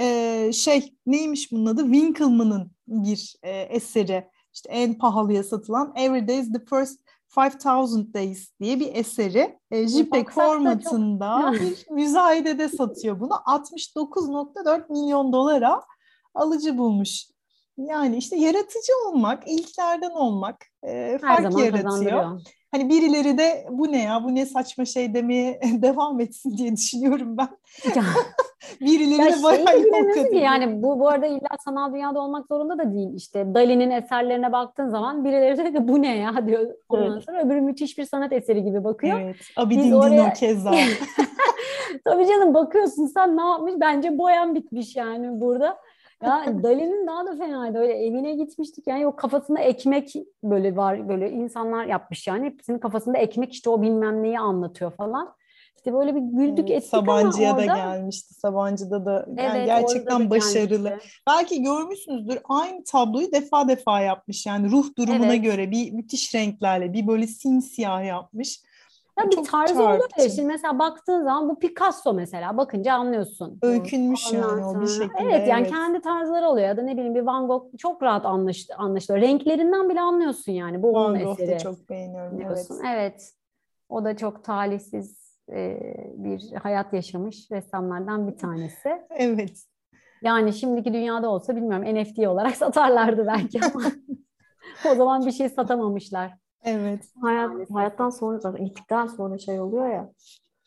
Ee, 0.00 0.50
şey 0.52 0.94
neymiş 1.06 1.52
bunun 1.52 1.66
adı? 1.66 1.82
Winkleman'ın 1.82 2.70
bir 2.88 3.36
e, 3.42 3.60
eseri 3.60 4.28
işte 4.54 4.68
en 4.72 4.98
pahalıya 4.98 5.44
satılan 5.44 5.92
Every 5.96 6.28
Day 6.28 6.38
is 6.38 6.52
the 6.52 6.64
First 6.70 7.00
5000 7.36 8.14
Days 8.14 8.60
diye 8.60 8.80
bir 8.80 8.94
eseri 8.94 9.58
e, 9.70 9.88
JPEG 9.88 10.30
formatında 10.30 11.52
çok... 11.52 11.60
bir 11.60 11.86
müzayedede 11.90 12.68
satıyor 12.68 13.20
bunu. 13.20 13.32
69.4 13.32 14.92
milyon 14.92 15.32
dolara 15.32 15.82
alıcı 16.34 16.78
bulmuş. 16.78 17.26
Yani 17.78 18.16
işte 18.16 18.36
yaratıcı 18.36 18.92
olmak, 19.08 19.48
ilklerden 19.48 20.10
olmak 20.10 20.56
e, 20.82 21.18
fark 21.18 21.58
yaratıyor. 21.58 22.40
Hani 22.76 22.88
birileri 22.90 23.38
de 23.38 23.66
bu 23.70 23.92
ne 23.92 24.02
ya, 24.02 24.24
bu 24.24 24.34
ne 24.34 24.46
saçma 24.46 24.84
şey 24.84 25.14
demeye 25.14 25.60
devam 25.82 26.20
etsin 26.20 26.56
diye 26.56 26.76
düşünüyorum 26.76 27.36
ben. 27.36 27.48
birileri 28.80 29.30
ya 29.30 29.38
de 29.38 29.42
bayağı 29.42 29.80
yol 29.80 30.14
kat 30.14 30.32
Yani 30.32 30.82
bu, 30.82 31.00
bu 31.00 31.08
arada 31.08 31.26
illa 31.26 31.48
sanal 31.64 31.92
dünyada 31.92 32.20
olmak 32.20 32.46
zorunda 32.46 32.78
da 32.78 32.94
değil. 32.94 33.14
İşte 33.14 33.54
Dali'nin 33.54 33.90
eserlerine 33.90 34.52
baktığın 34.52 34.88
zaman 34.88 35.24
birileri 35.24 35.74
de 35.74 35.88
bu 35.88 36.02
ne 36.02 36.16
ya 36.16 36.46
diyor. 36.46 36.70
Ondan 36.88 37.12
evet. 37.12 37.24
sonra 37.24 37.42
öbürü 37.46 37.60
müthiş 37.60 37.98
bir 37.98 38.04
sanat 38.04 38.32
eseri 38.32 38.64
gibi 38.64 38.84
bakıyor. 38.84 39.20
Evet. 39.20 39.36
Abidin 39.56 39.92
oraya... 39.92 40.32
keza. 40.32 40.74
Tabii 42.04 42.26
canım 42.26 42.54
bakıyorsun 42.54 43.06
sen 43.06 43.36
ne 43.36 43.42
yapmış? 43.42 43.74
Bence 43.80 44.18
boyan 44.18 44.54
bitmiş 44.54 44.96
yani 44.96 45.40
burada. 45.40 45.78
Ya 46.22 46.62
Dali'nin 46.62 47.06
daha 47.06 47.26
da 47.26 47.36
fenaydı. 47.36 47.78
Öyle 47.78 47.92
evine 47.92 48.34
gitmiştik 48.34 48.86
yani 48.86 49.06
o 49.06 49.16
kafasında 49.16 49.60
ekmek 49.60 50.14
böyle 50.42 50.76
var 50.76 51.08
böyle 51.08 51.30
insanlar 51.30 51.84
yapmış 51.84 52.26
yani. 52.26 52.46
Hepsinin 52.46 52.78
kafasında 52.78 53.18
ekmek 53.18 53.52
işte 53.52 53.70
o 53.70 53.82
bilmem 53.82 54.22
neyi 54.22 54.38
anlatıyor 54.38 54.90
falan. 54.90 55.34
İşte 55.76 55.94
böyle 55.94 56.14
bir 56.14 56.20
güldük 56.20 56.70
ettik 56.70 56.90
Sabancı'ya 56.90 57.50
ama 57.50 57.58
orada... 57.58 57.72
da 57.72 57.76
gelmişti. 57.76 58.34
Sabancı'da 58.34 59.06
da 59.06 59.26
yani 59.36 59.58
evet, 59.58 59.66
gerçekten 59.66 60.30
başarılı. 60.30 60.88
Gelmişti. 60.88 61.10
Belki 61.26 61.62
görmüşsünüzdür 61.62 62.38
aynı 62.48 62.84
tabloyu 62.84 63.32
defa 63.32 63.68
defa 63.68 64.00
yapmış. 64.00 64.46
Yani 64.46 64.70
ruh 64.70 64.96
durumuna 64.98 65.34
evet. 65.34 65.44
göre 65.44 65.70
bir 65.70 65.92
müthiş 65.92 66.34
renklerle 66.34 66.92
bir 66.92 67.06
böyle 67.06 67.26
simsiyah 67.26 68.04
yapmış. 68.04 68.60
Ya 69.18 69.30
bir 69.30 69.44
tarzı 69.44 69.82
oluyor 69.82 70.08
ya. 70.18 70.28
Şimdi 70.28 70.48
mesela 70.48 70.78
baktığın 70.78 71.24
zaman 71.24 71.48
bu 71.48 71.58
Picasso 71.58 72.14
mesela 72.14 72.56
bakınca 72.56 72.94
anlıyorsun. 72.94 73.58
Öykünmüş 73.62 74.26
Ondan 74.26 74.48
yani 74.48 74.62
sonra. 74.62 74.78
o 74.78 74.82
bir 74.82 74.88
şekilde. 74.88 75.18
Evet 75.20 75.48
yani 75.48 75.60
evet. 75.60 75.70
kendi 75.70 76.00
tarzları 76.00 76.48
oluyor 76.48 76.68
ya 76.68 76.76
da 76.76 76.82
ne 76.82 76.92
bileyim 76.92 77.14
bir 77.14 77.22
Van 77.22 77.46
Gogh 77.46 77.78
çok 77.78 78.02
rahat 78.02 78.26
anlaş, 78.26 78.66
anlaşılıyor. 78.78 79.24
Renklerinden 79.24 79.88
bile 79.88 80.00
anlıyorsun 80.00 80.52
yani 80.52 80.82
bu 80.82 80.92
Van 80.92 81.10
onun 81.10 81.24
Gogh 81.24 81.40
eseri. 81.40 81.54
da 81.54 81.58
çok 81.58 81.88
beğeniyorum. 81.90 82.38
Diyorsun. 82.38 82.74
Evet. 82.74 82.94
evet. 82.94 83.32
O 83.88 84.04
da 84.04 84.16
çok 84.16 84.44
talihsiz 84.44 85.38
e, 85.52 85.78
bir 86.16 86.52
hayat 86.62 86.92
yaşamış 86.92 87.50
ressamlardan 87.50 88.28
bir 88.28 88.36
tanesi. 88.36 89.02
evet. 89.10 89.62
Yani 90.22 90.52
şimdiki 90.52 90.92
dünyada 90.92 91.30
olsa 91.30 91.56
bilmiyorum 91.56 91.94
NFT 91.94 92.18
olarak 92.18 92.56
satarlardı 92.56 93.26
belki 93.26 93.60
ama 93.64 93.82
o 94.90 94.94
zaman 94.94 95.26
bir 95.26 95.32
şey 95.32 95.48
satamamışlar. 95.48 96.45
Evet. 96.66 97.04
Hayat, 97.20 97.70
hayattan 97.70 98.10
sonra 98.10 98.38
zaten 98.38 98.64
gittikten 98.64 99.06
sonra 99.06 99.38
şey 99.38 99.60
oluyor 99.60 99.88
ya 99.88 100.12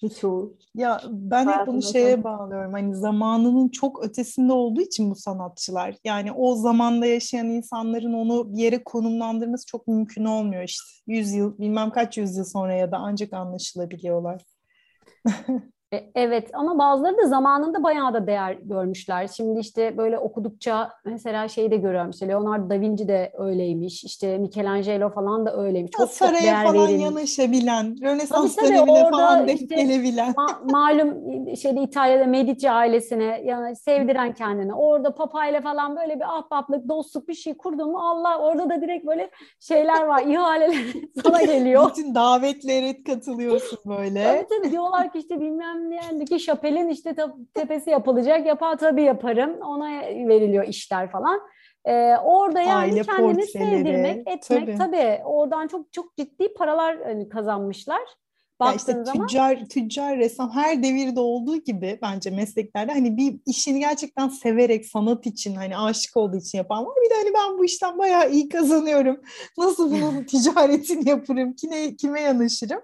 birçoğu. 0.03 0.57
Ya 0.75 1.01
ben 1.09 1.47
hep 1.47 1.67
bunu 1.67 1.81
şeye 1.81 2.23
bağlıyorum. 2.23 2.73
Hani 2.73 2.95
zamanının 2.95 3.69
çok 3.69 4.03
ötesinde 4.05 4.53
olduğu 4.53 4.81
için 4.81 5.11
bu 5.11 5.15
sanatçılar. 5.15 5.95
Yani 6.03 6.31
o 6.31 6.55
zamanda 6.55 7.05
yaşayan 7.05 7.47
insanların 7.47 8.13
onu 8.13 8.53
bir 8.53 8.57
yere 8.57 8.83
konumlandırması 8.83 9.65
çok 9.65 9.87
mümkün 9.87 10.25
olmuyor 10.25 10.63
işte. 10.63 10.83
Yüz 11.07 11.33
yıl, 11.33 11.57
bilmem 11.57 11.89
kaç 11.89 12.17
yüzyıl 12.17 12.45
sonra 12.45 12.73
ya 12.73 12.91
da 12.91 12.97
ancak 12.97 13.33
anlaşılabiliyorlar. 13.33 14.43
E, 15.93 16.11
evet 16.15 16.49
ama 16.53 16.79
bazıları 16.79 17.17
da 17.17 17.27
zamanında 17.27 17.83
bayağı 17.83 18.13
da 18.13 18.27
değer 18.27 18.57
görmüşler. 18.63 19.27
Şimdi 19.27 19.59
işte 19.59 19.97
böyle 19.97 20.19
okudukça 20.19 20.89
mesela 21.05 21.47
şeyi 21.47 21.71
de 21.71 21.77
görüyorum. 21.77 22.09
İşte 22.09 22.27
Leonardo 22.27 22.69
da 22.69 22.79
Vinci 22.79 23.07
de 23.07 23.31
öyleymiş. 23.37 24.03
İşte 24.03 24.37
Michelangelo 24.37 25.09
falan 25.09 25.45
da 25.45 25.57
öyleymiş. 25.63 25.91
Çok 25.91 26.09
Saraya 26.09 26.37
çok 26.37 26.43
değer 26.43 26.63
falan 26.63 26.87
verilmiş. 26.87 27.03
yanaşabilen, 27.03 28.01
Rönesans 28.01 28.57
dönemine 28.57 29.09
falan 29.09 29.47
denk 29.47 29.61
işte, 29.61 29.75
gelebilen. 29.75 30.31
Ma- 30.31 30.71
malum 30.71 31.15
şeyde 31.57 31.81
İtalya'da 31.81 32.25
Medici 32.25 32.71
ailesine 32.71 33.41
yani 33.45 33.75
sevdiren 33.75 34.33
kendini. 34.33 34.73
Orada 34.73 35.15
papayla 35.15 35.61
falan 35.61 35.95
böyle 35.95 36.15
bir 36.15 36.37
ahbaplık, 36.37 36.89
dostluk 36.89 37.27
bir 37.27 37.33
şey 37.33 37.57
kurdu 37.57 37.85
mu 37.85 37.99
Allah 37.99 38.39
orada 38.39 38.69
da 38.69 38.81
direkt 38.81 39.05
böyle 39.07 39.29
şeyler 39.59 40.03
var. 40.03 40.21
ihaleler 40.21 40.75
sana 41.23 41.41
geliyor. 41.41 41.89
Bütün 41.89 42.15
davetlere 42.15 43.03
katılıyorsun 43.03 43.79
böyle. 43.85 44.23
Tabii 44.23 44.47
tabii 44.57 44.71
diyorlar 44.71 45.11
ki 45.11 45.19
işte 45.19 45.39
bilmem 45.39 45.78
ki 46.25 46.39
Şapel'in 46.39 46.89
işte 46.89 47.15
tepesi 47.53 47.89
yapılacak. 47.89 48.45
Yapar 48.45 48.77
tabii 48.77 49.03
yaparım. 49.03 49.61
Ona 49.61 49.89
veriliyor 50.01 50.67
işler 50.67 51.11
falan. 51.11 51.41
Ee, 51.85 52.15
orada 52.23 52.61
yani 52.61 52.73
Aile 52.73 53.03
kendini 53.03 53.47
sevdirmek, 53.47 54.17
etmek 54.27 54.41
tabii. 54.41 54.77
tabii. 54.77 55.21
Oradan 55.25 55.67
çok 55.67 55.93
çok 55.93 56.17
ciddi 56.17 56.53
paralar 56.53 57.03
hani, 57.03 57.29
kazanmışlar. 57.29 58.01
Ya 58.61 58.73
işte 58.73 59.03
zaman... 59.03 59.27
tüccar, 59.27 59.65
tüccar 59.65 60.17
ressam 60.17 60.51
her 60.51 60.83
devirde 60.83 61.19
olduğu 61.19 61.55
gibi 61.55 61.99
bence 62.01 62.29
mesleklerde 62.29 62.91
hani 62.91 63.17
bir 63.17 63.39
işini 63.45 63.79
gerçekten 63.79 64.27
severek 64.27 64.85
sanat 64.85 65.25
için 65.25 65.55
hani 65.55 65.77
aşık 65.77 66.17
olduğu 66.17 66.37
için 66.37 66.57
yapan 66.57 66.85
var. 66.85 66.93
Bir 67.05 67.09
de 67.09 67.13
hani 67.13 67.33
ben 67.33 67.57
bu 67.57 67.65
işten 67.65 67.97
bayağı 67.97 68.31
iyi 68.31 68.49
kazanıyorum. 68.49 69.21
Nasıl 69.57 69.91
bunun 69.91 70.23
ticaretini 70.27 71.09
yaparım? 71.09 71.53
Kime, 71.53 71.95
kime 71.95 72.21
yanaşırım? 72.21 72.81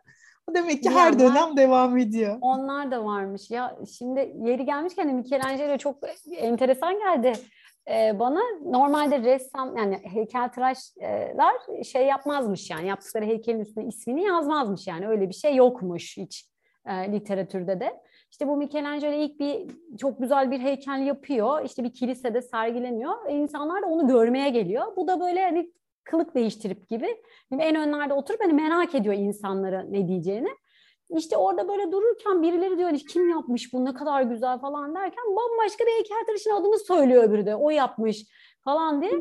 Demek 0.53 0.83
ki 0.83 0.89
her 0.89 1.19
dönem 1.19 1.57
devam 1.57 1.97
ediyor. 1.97 2.37
Onlar 2.41 2.91
da 2.91 3.05
varmış. 3.05 3.51
Ya 3.51 3.77
şimdi 3.97 4.33
yeri 4.43 4.65
gelmişken 4.65 5.15
Michelangelo 5.15 5.77
çok 5.77 5.97
enteresan 6.37 6.99
geldi 6.99 7.33
ee, 7.89 8.19
bana. 8.19 8.39
Normalde 8.65 9.19
ressam 9.19 9.77
yani 9.77 9.99
heykeltıraşlar 10.03 11.83
şey 11.83 12.05
yapmazmış 12.05 12.69
yani 12.69 12.87
yaptıkları 12.87 13.25
heykelin 13.25 13.59
üstüne 13.59 13.85
ismini 13.85 14.23
yazmazmış 14.23 14.87
yani 14.87 15.07
öyle 15.07 15.29
bir 15.29 15.33
şey 15.33 15.55
yokmuş 15.55 16.17
hiç 16.17 16.49
e, 16.85 17.11
literatürde 17.11 17.79
de. 17.79 18.01
İşte 18.31 18.47
bu 18.47 18.57
Michelangelo 18.57 19.13
ilk 19.13 19.39
bir 19.39 19.67
çok 19.97 20.19
güzel 20.19 20.51
bir 20.51 20.59
heykel 20.59 21.01
yapıyor. 21.01 21.65
İşte 21.65 21.83
bir 21.83 21.93
kilisede 21.93 22.41
sergileniyor. 22.41 23.25
E, 23.27 23.33
insanlar 23.33 23.81
da 23.81 23.87
onu 23.87 24.07
görmeye 24.07 24.49
geliyor. 24.49 24.95
Bu 24.95 25.07
da 25.07 25.19
böyle 25.19 25.43
hani 25.43 25.71
kılık 26.05 26.35
değiştirip 26.35 26.89
gibi. 26.89 27.23
En 27.51 27.75
önlerde 27.75 28.13
oturup 28.13 28.41
hani 28.41 28.53
merak 28.53 28.95
ediyor 28.95 29.15
insanlara 29.15 29.81
ne 29.81 30.07
diyeceğini. 30.07 30.49
İşte 31.09 31.37
orada 31.37 31.67
böyle 31.67 31.91
dururken 31.91 32.41
birileri 32.41 32.77
diyor 32.77 32.89
hani 32.89 32.97
kim 32.97 33.29
yapmış 33.29 33.73
bu 33.73 33.85
ne 33.85 33.93
kadar 33.93 34.21
güzel 34.21 34.59
falan 34.59 34.95
derken 34.95 35.23
bambaşka 35.27 35.85
bir 35.85 35.91
heykeltıraşın 35.91 36.51
adını 36.51 36.79
söylüyor 36.79 37.23
öbürü 37.23 37.45
de. 37.45 37.55
O 37.55 37.69
yapmış 37.69 38.25
falan 38.63 39.01
diye 39.01 39.11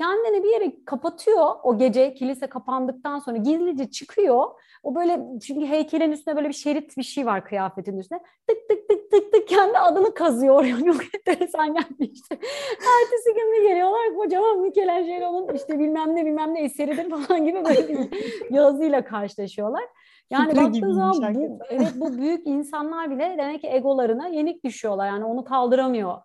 kendini 0.00 0.44
bir 0.44 0.48
yere 0.48 0.84
kapatıyor 0.84 1.46
o 1.62 1.78
gece 1.78 2.14
kilise 2.14 2.46
kapandıktan 2.46 3.18
sonra 3.18 3.36
gizlice 3.36 3.90
çıkıyor. 3.90 4.44
O 4.82 4.94
böyle 4.94 5.20
çünkü 5.46 5.66
heykelin 5.66 6.12
üstüne 6.12 6.36
böyle 6.36 6.48
bir 6.48 6.54
şerit 6.54 6.96
bir 6.96 7.02
şey 7.02 7.26
var 7.26 7.44
kıyafetin 7.44 7.98
üstüne. 7.98 8.18
Tık 8.48 8.68
tık 8.68 8.88
tık 8.88 9.10
tık 9.10 9.32
tık 9.32 9.48
kendi 9.48 9.78
adını 9.78 10.14
kazıyor. 10.14 10.64
Çok 10.86 11.02
enteresan 11.14 11.66
gelmişti. 11.66 12.38
Ertesi 12.72 13.34
gün 13.34 13.52
bir 13.52 13.68
geliyorlar 13.68 14.14
kocaman 14.16 14.60
Michelangelo'nun 14.60 15.54
işte 15.54 15.78
bilmem 15.78 16.16
ne 16.16 16.26
bilmem 16.26 16.54
ne 16.54 16.64
eseridir 16.64 17.10
falan 17.10 17.44
gibi 17.44 17.64
böyle 17.64 17.88
bir 17.88 18.08
yazıyla 18.50 19.04
karşılaşıyorlar. 19.04 19.84
Yani 20.30 20.56
baktığın 20.56 20.92
zaman 20.92 21.34
bu, 21.34 21.58
evet 21.70 21.92
bu 21.96 22.18
büyük 22.18 22.46
insanlar 22.46 23.10
bile 23.10 23.34
demek 23.38 23.60
ki 23.60 23.68
egolarına 23.68 24.28
yenik 24.28 24.64
düşüyorlar. 24.64 25.06
Yani 25.06 25.24
onu 25.24 25.44
kaldıramıyor 25.44 26.18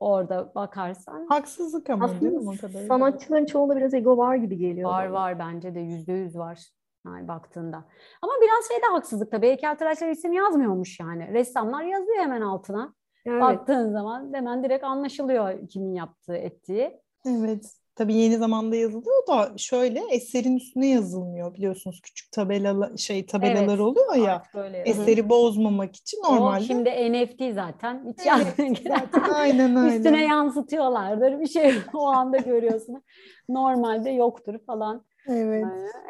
orada 0.00 0.54
bakarsan. 0.54 1.26
Haksızlık 1.28 1.90
ama 1.90 2.04
Aslında 2.04 2.20
değil 2.20 2.32
mi? 2.32 2.86
Sanatçıların 2.88 3.46
çoğunda 3.46 3.76
biraz 3.76 3.94
ego 3.94 4.16
var 4.16 4.36
gibi 4.36 4.56
geliyor. 4.56 4.90
Var 4.90 5.06
bana. 5.08 5.14
var 5.14 5.38
bence 5.38 5.74
de 5.74 5.80
yüzde 5.80 6.12
yüz 6.12 6.36
var. 6.36 6.60
Yani 7.06 7.28
baktığında. 7.28 7.84
Ama 8.22 8.32
biraz 8.42 8.68
şey 8.68 8.76
de 8.76 8.86
haksızlık 8.92 9.30
tabii. 9.30 9.46
Heykeltıraşlar 9.46 10.08
isim 10.08 10.32
yazmıyormuş 10.32 11.00
yani. 11.00 11.32
Ressamlar 11.32 11.82
yazıyor 11.82 12.18
hemen 12.18 12.40
altına. 12.40 12.94
Evet. 13.26 13.42
Baktığın 13.42 13.92
zaman 13.92 14.34
hemen 14.34 14.64
direkt 14.64 14.84
anlaşılıyor 14.84 15.68
kimin 15.68 15.94
yaptığı, 15.94 16.36
ettiği. 16.36 17.00
Evet. 17.26 17.79
Tabii 18.00 18.14
yeni 18.14 18.36
zamanda 18.36 18.76
yazılıyor 18.76 19.26
da 19.28 19.52
şöyle 19.56 20.00
eserin 20.10 20.56
üstüne 20.56 20.86
yazılmıyor 20.86 21.54
biliyorsunuz 21.54 22.00
küçük 22.02 22.32
tabela 22.32 22.96
şey 22.96 23.26
tabelalar 23.26 23.68
evet, 23.68 23.80
oluyor 23.80 24.14
ya 24.14 24.42
böyle. 24.54 24.78
eseri 24.78 25.28
bozmamak 25.28 25.96
için 25.96 26.18
normalde. 26.22 26.60
O 26.60 26.66
şimdi 26.66 26.90
NFT 26.90 27.54
zaten 27.54 28.04
hiç 28.08 28.26
evet, 28.26 28.82
zaten 28.88 29.32
aynen 29.34 29.76
öyle. 29.76 29.96
Üstüne 29.96 30.24
yansıtıyorlardır 30.24 31.40
bir 31.40 31.46
şey 31.46 31.74
o 31.94 32.06
anda 32.06 32.36
görüyorsun. 32.36 33.02
Normalde 33.48 34.10
yoktur 34.10 34.54
falan. 34.66 35.04
Evet. 35.28 35.64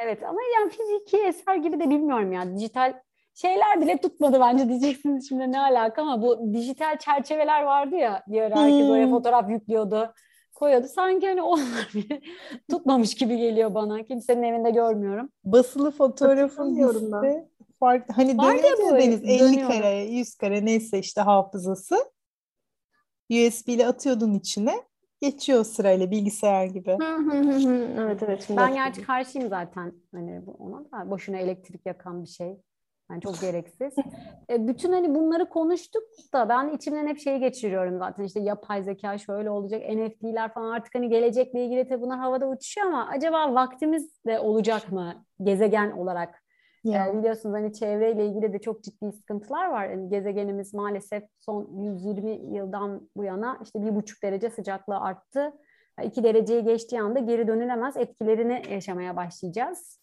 Evet 0.05 0.23
ama 0.23 0.39
yani 0.55 0.71
fiziki 0.71 1.27
eser 1.27 1.57
gibi 1.57 1.81
de 1.81 1.91
bilmiyorum 1.91 2.33
yani 2.33 2.57
dijital 2.57 2.95
şeyler 3.35 3.81
bile 3.81 3.97
tutmadı 3.97 4.41
bence 4.41 4.69
diyeceksiniz 4.69 5.29
şimdi 5.29 5.53
ne 5.53 5.61
alaka 5.61 6.03
ama 6.03 6.23
bu 6.23 6.55
dijital 6.55 6.99
çerçeveler 6.99 7.63
vardı 7.63 7.97
ya 7.97 8.23
bir 8.27 8.43
ara 8.43 8.57
herkes 8.57 8.81
hmm. 8.81 8.91
oraya 8.91 9.11
fotoğraf 9.11 9.51
yüklüyordu 9.51 10.15
koyuyordu. 10.61 10.89
Sanki 10.89 11.27
hani 11.27 11.43
onlar 11.43 11.91
bile 11.95 12.21
tutmamış 12.71 13.15
gibi 13.15 13.37
geliyor 13.37 13.75
bana. 13.75 14.03
Kimsenin 14.03 14.43
evinde 14.43 14.71
görmüyorum. 14.71 15.29
Basılı 15.45 15.91
fotoğrafın 15.91 16.77
hissi 16.77 17.49
farklı. 17.81 18.15
Hani 18.15 18.39
dönüyor 18.39 18.93
ya 18.93 18.99
Deniz 18.99 19.25
50 19.25 19.41
dönüyor. 19.41 19.69
kare, 19.69 19.97
100 19.97 20.35
kare 20.35 20.65
neyse 20.65 20.99
işte 20.99 21.21
hafızası. 21.21 21.97
USB 23.31 23.69
ile 23.69 23.87
atıyordun 23.87 24.35
içine. 24.35 24.75
Geçiyor 25.21 25.65
sırayla 25.65 26.11
bilgisayar 26.11 26.67
gibi. 26.67 26.97
evet 27.99 28.23
evet. 28.23 28.47
Ben 28.57 28.75
gerçi 28.75 29.03
karşıyım 29.03 29.49
zaten 29.49 29.93
hani 30.15 30.43
ona 30.59 30.85
da 30.85 31.11
boşuna 31.11 31.37
elektrik 31.37 31.87
yakan 31.87 32.23
bir 32.23 32.29
şey. 32.29 32.61
Yani 33.11 33.21
çok 33.21 33.41
gereksiz. 33.41 33.95
E, 34.51 34.69
bütün 34.69 34.93
hani 34.93 35.15
bunları 35.15 35.49
konuştuk 35.49 36.03
da 36.33 36.49
ben 36.49 36.69
içimden 36.69 37.07
hep 37.07 37.19
şeyi 37.19 37.41
geçiriyorum 37.41 37.99
zaten 37.99 38.25
işte 38.25 38.41
yapay 38.41 38.83
zeka 38.83 39.19
şöyle 39.19 39.51
olacak, 39.51 39.83
NFT'ler 39.93 40.53
falan 40.55 40.71
artık 40.71 40.95
hani 40.95 41.09
gelecekle 41.09 41.65
ilgili 41.65 41.89
tabii 41.89 42.03
bunlar 42.03 42.19
havada 42.19 42.49
uçuşuyor 42.49 42.87
ama 42.87 43.09
acaba 43.09 43.55
vaktimiz 43.55 44.25
de 44.27 44.41
olacak 44.41 44.93
mı 44.93 45.25
gezegen 45.43 45.91
olarak? 45.91 46.43
Yeah. 46.85 47.09
E, 47.09 47.19
biliyorsunuz 47.19 47.55
hani 47.55 47.73
çevreyle 47.73 48.27
ilgili 48.27 48.53
de 48.53 48.59
çok 48.59 48.83
ciddi 48.83 49.13
sıkıntılar 49.13 49.71
var. 49.71 49.89
Yani 49.89 50.09
gezegenimiz 50.09 50.75
maalesef 50.75 51.23
son 51.41 51.69
120 51.83 52.57
yıldan 52.57 53.09
bu 53.17 53.25
yana 53.25 53.59
işte 53.63 53.83
bir 53.83 53.95
buçuk 53.95 54.23
derece 54.23 54.51
sıcaklığı 54.51 55.01
arttı. 55.01 55.53
2 56.03 56.25
dereceyi 56.25 56.65
geçtiği 56.65 57.01
anda 57.01 57.19
geri 57.19 57.47
dönülemez 57.47 57.97
etkilerini 57.97 58.63
yaşamaya 58.71 59.17
başlayacağız. 59.17 60.01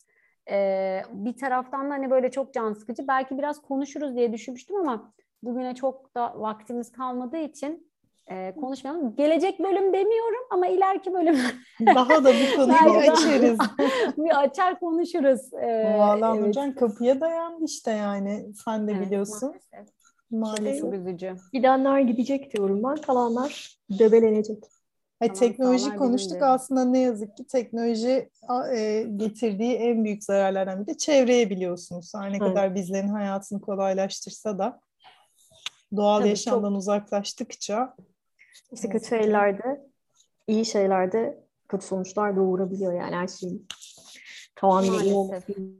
Ee, 0.49 1.01
bir 1.11 1.37
taraftan 1.37 1.89
da 1.89 1.93
hani 1.93 2.09
böyle 2.09 2.31
çok 2.31 2.53
can 2.53 2.73
sıkıcı. 2.73 3.07
Belki 3.07 3.37
biraz 3.37 3.61
konuşuruz 3.61 4.15
diye 4.15 4.33
düşünmüştüm 4.33 4.75
ama 4.75 5.13
bugüne 5.43 5.75
çok 5.75 6.15
da 6.15 6.33
vaktimiz 6.39 6.91
kalmadığı 6.91 7.37
için 7.37 7.87
e, 8.27 8.55
konuşmayalım. 8.55 9.15
Gelecek 9.15 9.59
bölüm 9.59 9.93
demiyorum 9.93 10.43
ama 10.51 10.67
ileriki 10.67 11.13
bölüm. 11.13 11.37
Daha 11.95 12.23
da 12.23 12.29
bu 12.33 12.55
konuyu 12.55 12.97
açarız. 12.97 13.59
bir 14.17 14.41
açar 14.41 14.79
konuşuruz. 14.79 15.53
Ee, 15.53 15.95
Valla 15.97 16.37
evet. 16.37 16.75
kapıya 16.75 17.21
dayandı 17.21 17.65
işte 17.65 17.91
yani. 17.91 18.53
Sen 18.65 18.87
de 18.87 18.91
evet, 18.91 19.05
biliyorsun. 19.05 19.49
Maalesef. 19.49 19.93
Maalesef. 20.31 20.81
Çok 20.81 20.93
üzücü. 20.93 21.35
Gidenler 21.53 21.99
gidecek 21.99 22.53
diyorum 22.53 22.83
ben. 22.83 22.95
Kalanlar 22.95 23.77
döbelenecek. 23.99 24.63
Tamam, 25.19 25.35
teknoloji 25.35 25.95
konuştuk. 25.95 26.41
aslında 26.41 26.85
ne 26.85 26.99
yazık 26.99 27.37
ki 27.37 27.47
teknoloji 27.47 28.29
e, 28.75 29.03
getirdiği 29.15 29.73
en 29.73 30.03
büyük 30.03 30.23
zararlardan 30.23 30.79
biri 30.79 30.87
de 30.87 30.97
çevreye 30.97 31.49
biliyorsunuz. 31.49 32.11
Her 32.15 32.33
ne 32.33 32.39
kadar 32.39 32.75
bizlerin 32.75 33.07
hayatını 33.07 33.61
kolaylaştırsa 33.61 34.57
da 34.57 34.79
doğal 35.95 36.19
Tabii 36.19 36.29
yaşamdan 36.29 36.69
çok... 36.69 36.77
uzaklaştıkça 36.77 37.95
işte 38.71 38.89
kötü 38.89 39.07
şeylerde 39.07 39.87
iyi 40.47 40.65
şeylerde 40.65 41.43
kötü 41.67 41.85
sonuçlar 41.85 42.35
doğurabiliyor 42.35 42.93
yani 42.93 43.15
her 43.15 43.27
şeyin. 43.27 43.67
Tamamen 44.55 44.99
iyi 44.99 45.15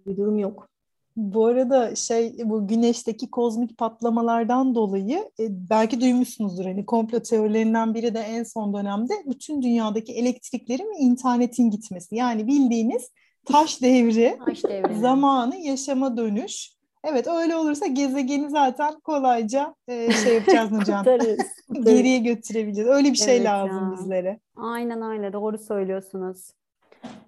bir 0.05 0.17
durum 0.17 0.39
yok. 0.39 0.69
Bu 1.17 1.45
arada 1.45 1.95
şey 1.95 2.35
bu 2.45 2.67
güneşteki 2.67 3.31
kozmik 3.31 3.77
patlamalardan 3.77 4.75
dolayı 4.75 5.17
e, 5.39 5.45
belki 5.69 6.01
duymuşsunuzdur 6.01 6.65
hani 6.65 6.85
komplo 6.85 7.19
teorilerinden 7.19 7.93
biri 7.93 8.13
de 8.13 8.19
en 8.19 8.43
son 8.43 8.73
dönemde 8.73 9.13
bütün 9.25 9.61
dünyadaki 9.61 10.13
elektriklerin 10.13 10.89
ve 10.89 10.97
internetin 10.99 11.69
gitmesi. 11.69 12.15
Yani 12.15 12.47
bildiğiniz 12.47 13.11
taş 13.45 13.81
devri, 13.81 14.37
Taş 14.45 14.63
devri. 14.63 14.99
zamanı, 14.99 15.55
yaşama 15.55 16.17
dönüş. 16.17 16.71
Evet 17.03 17.27
öyle 17.27 17.55
olursa 17.55 17.87
gezegeni 17.87 18.49
zaten 18.49 18.99
kolayca 18.99 19.75
e, 19.87 20.11
şey 20.11 20.33
yapacağız 20.35 20.71
Nurcan. 20.71 21.05
Geriye 21.85 22.17
götürebileceğiz. 22.17 22.89
Öyle 22.89 23.11
bir 23.11 23.17
şey 23.17 23.35
Evet 23.37 23.45
lazım 23.45 23.91
ya. 23.91 23.97
bizlere. 23.99 24.39
Aynen 24.55 25.01
öyle 25.01 25.33
doğru 25.33 25.57
söylüyorsunuz. 25.57 26.51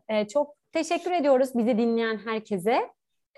Ee, 0.09 0.27
çok 0.27 0.55
teşekkür 0.71 1.11
ediyoruz 1.11 1.49
bizi 1.55 1.77
dinleyen 1.77 2.17
herkese. 2.25 2.89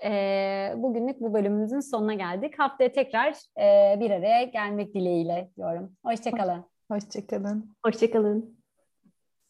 Ee, 0.04 0.74
bugünlük 0.76 1.20
bu 1.20 1.34
bölümümüzün 1.34 1.80
sonuna 1.80 2.14
geldik. 2.14 2.58
Haftaya 2.58 2.92
tekrar 2.92 3.34
e, 3.60 4.00
bir 4.00 4.10
araya 4.10 4.44
gelmek 4.44 4.94
dileğiyle 4.94 5.50
diyorum. 5.56 5.92
Hoşçakalın. 6.04 6.64
Hoşçakalın. 6.90 7.76
Hoşçakalın. 7.84 8.61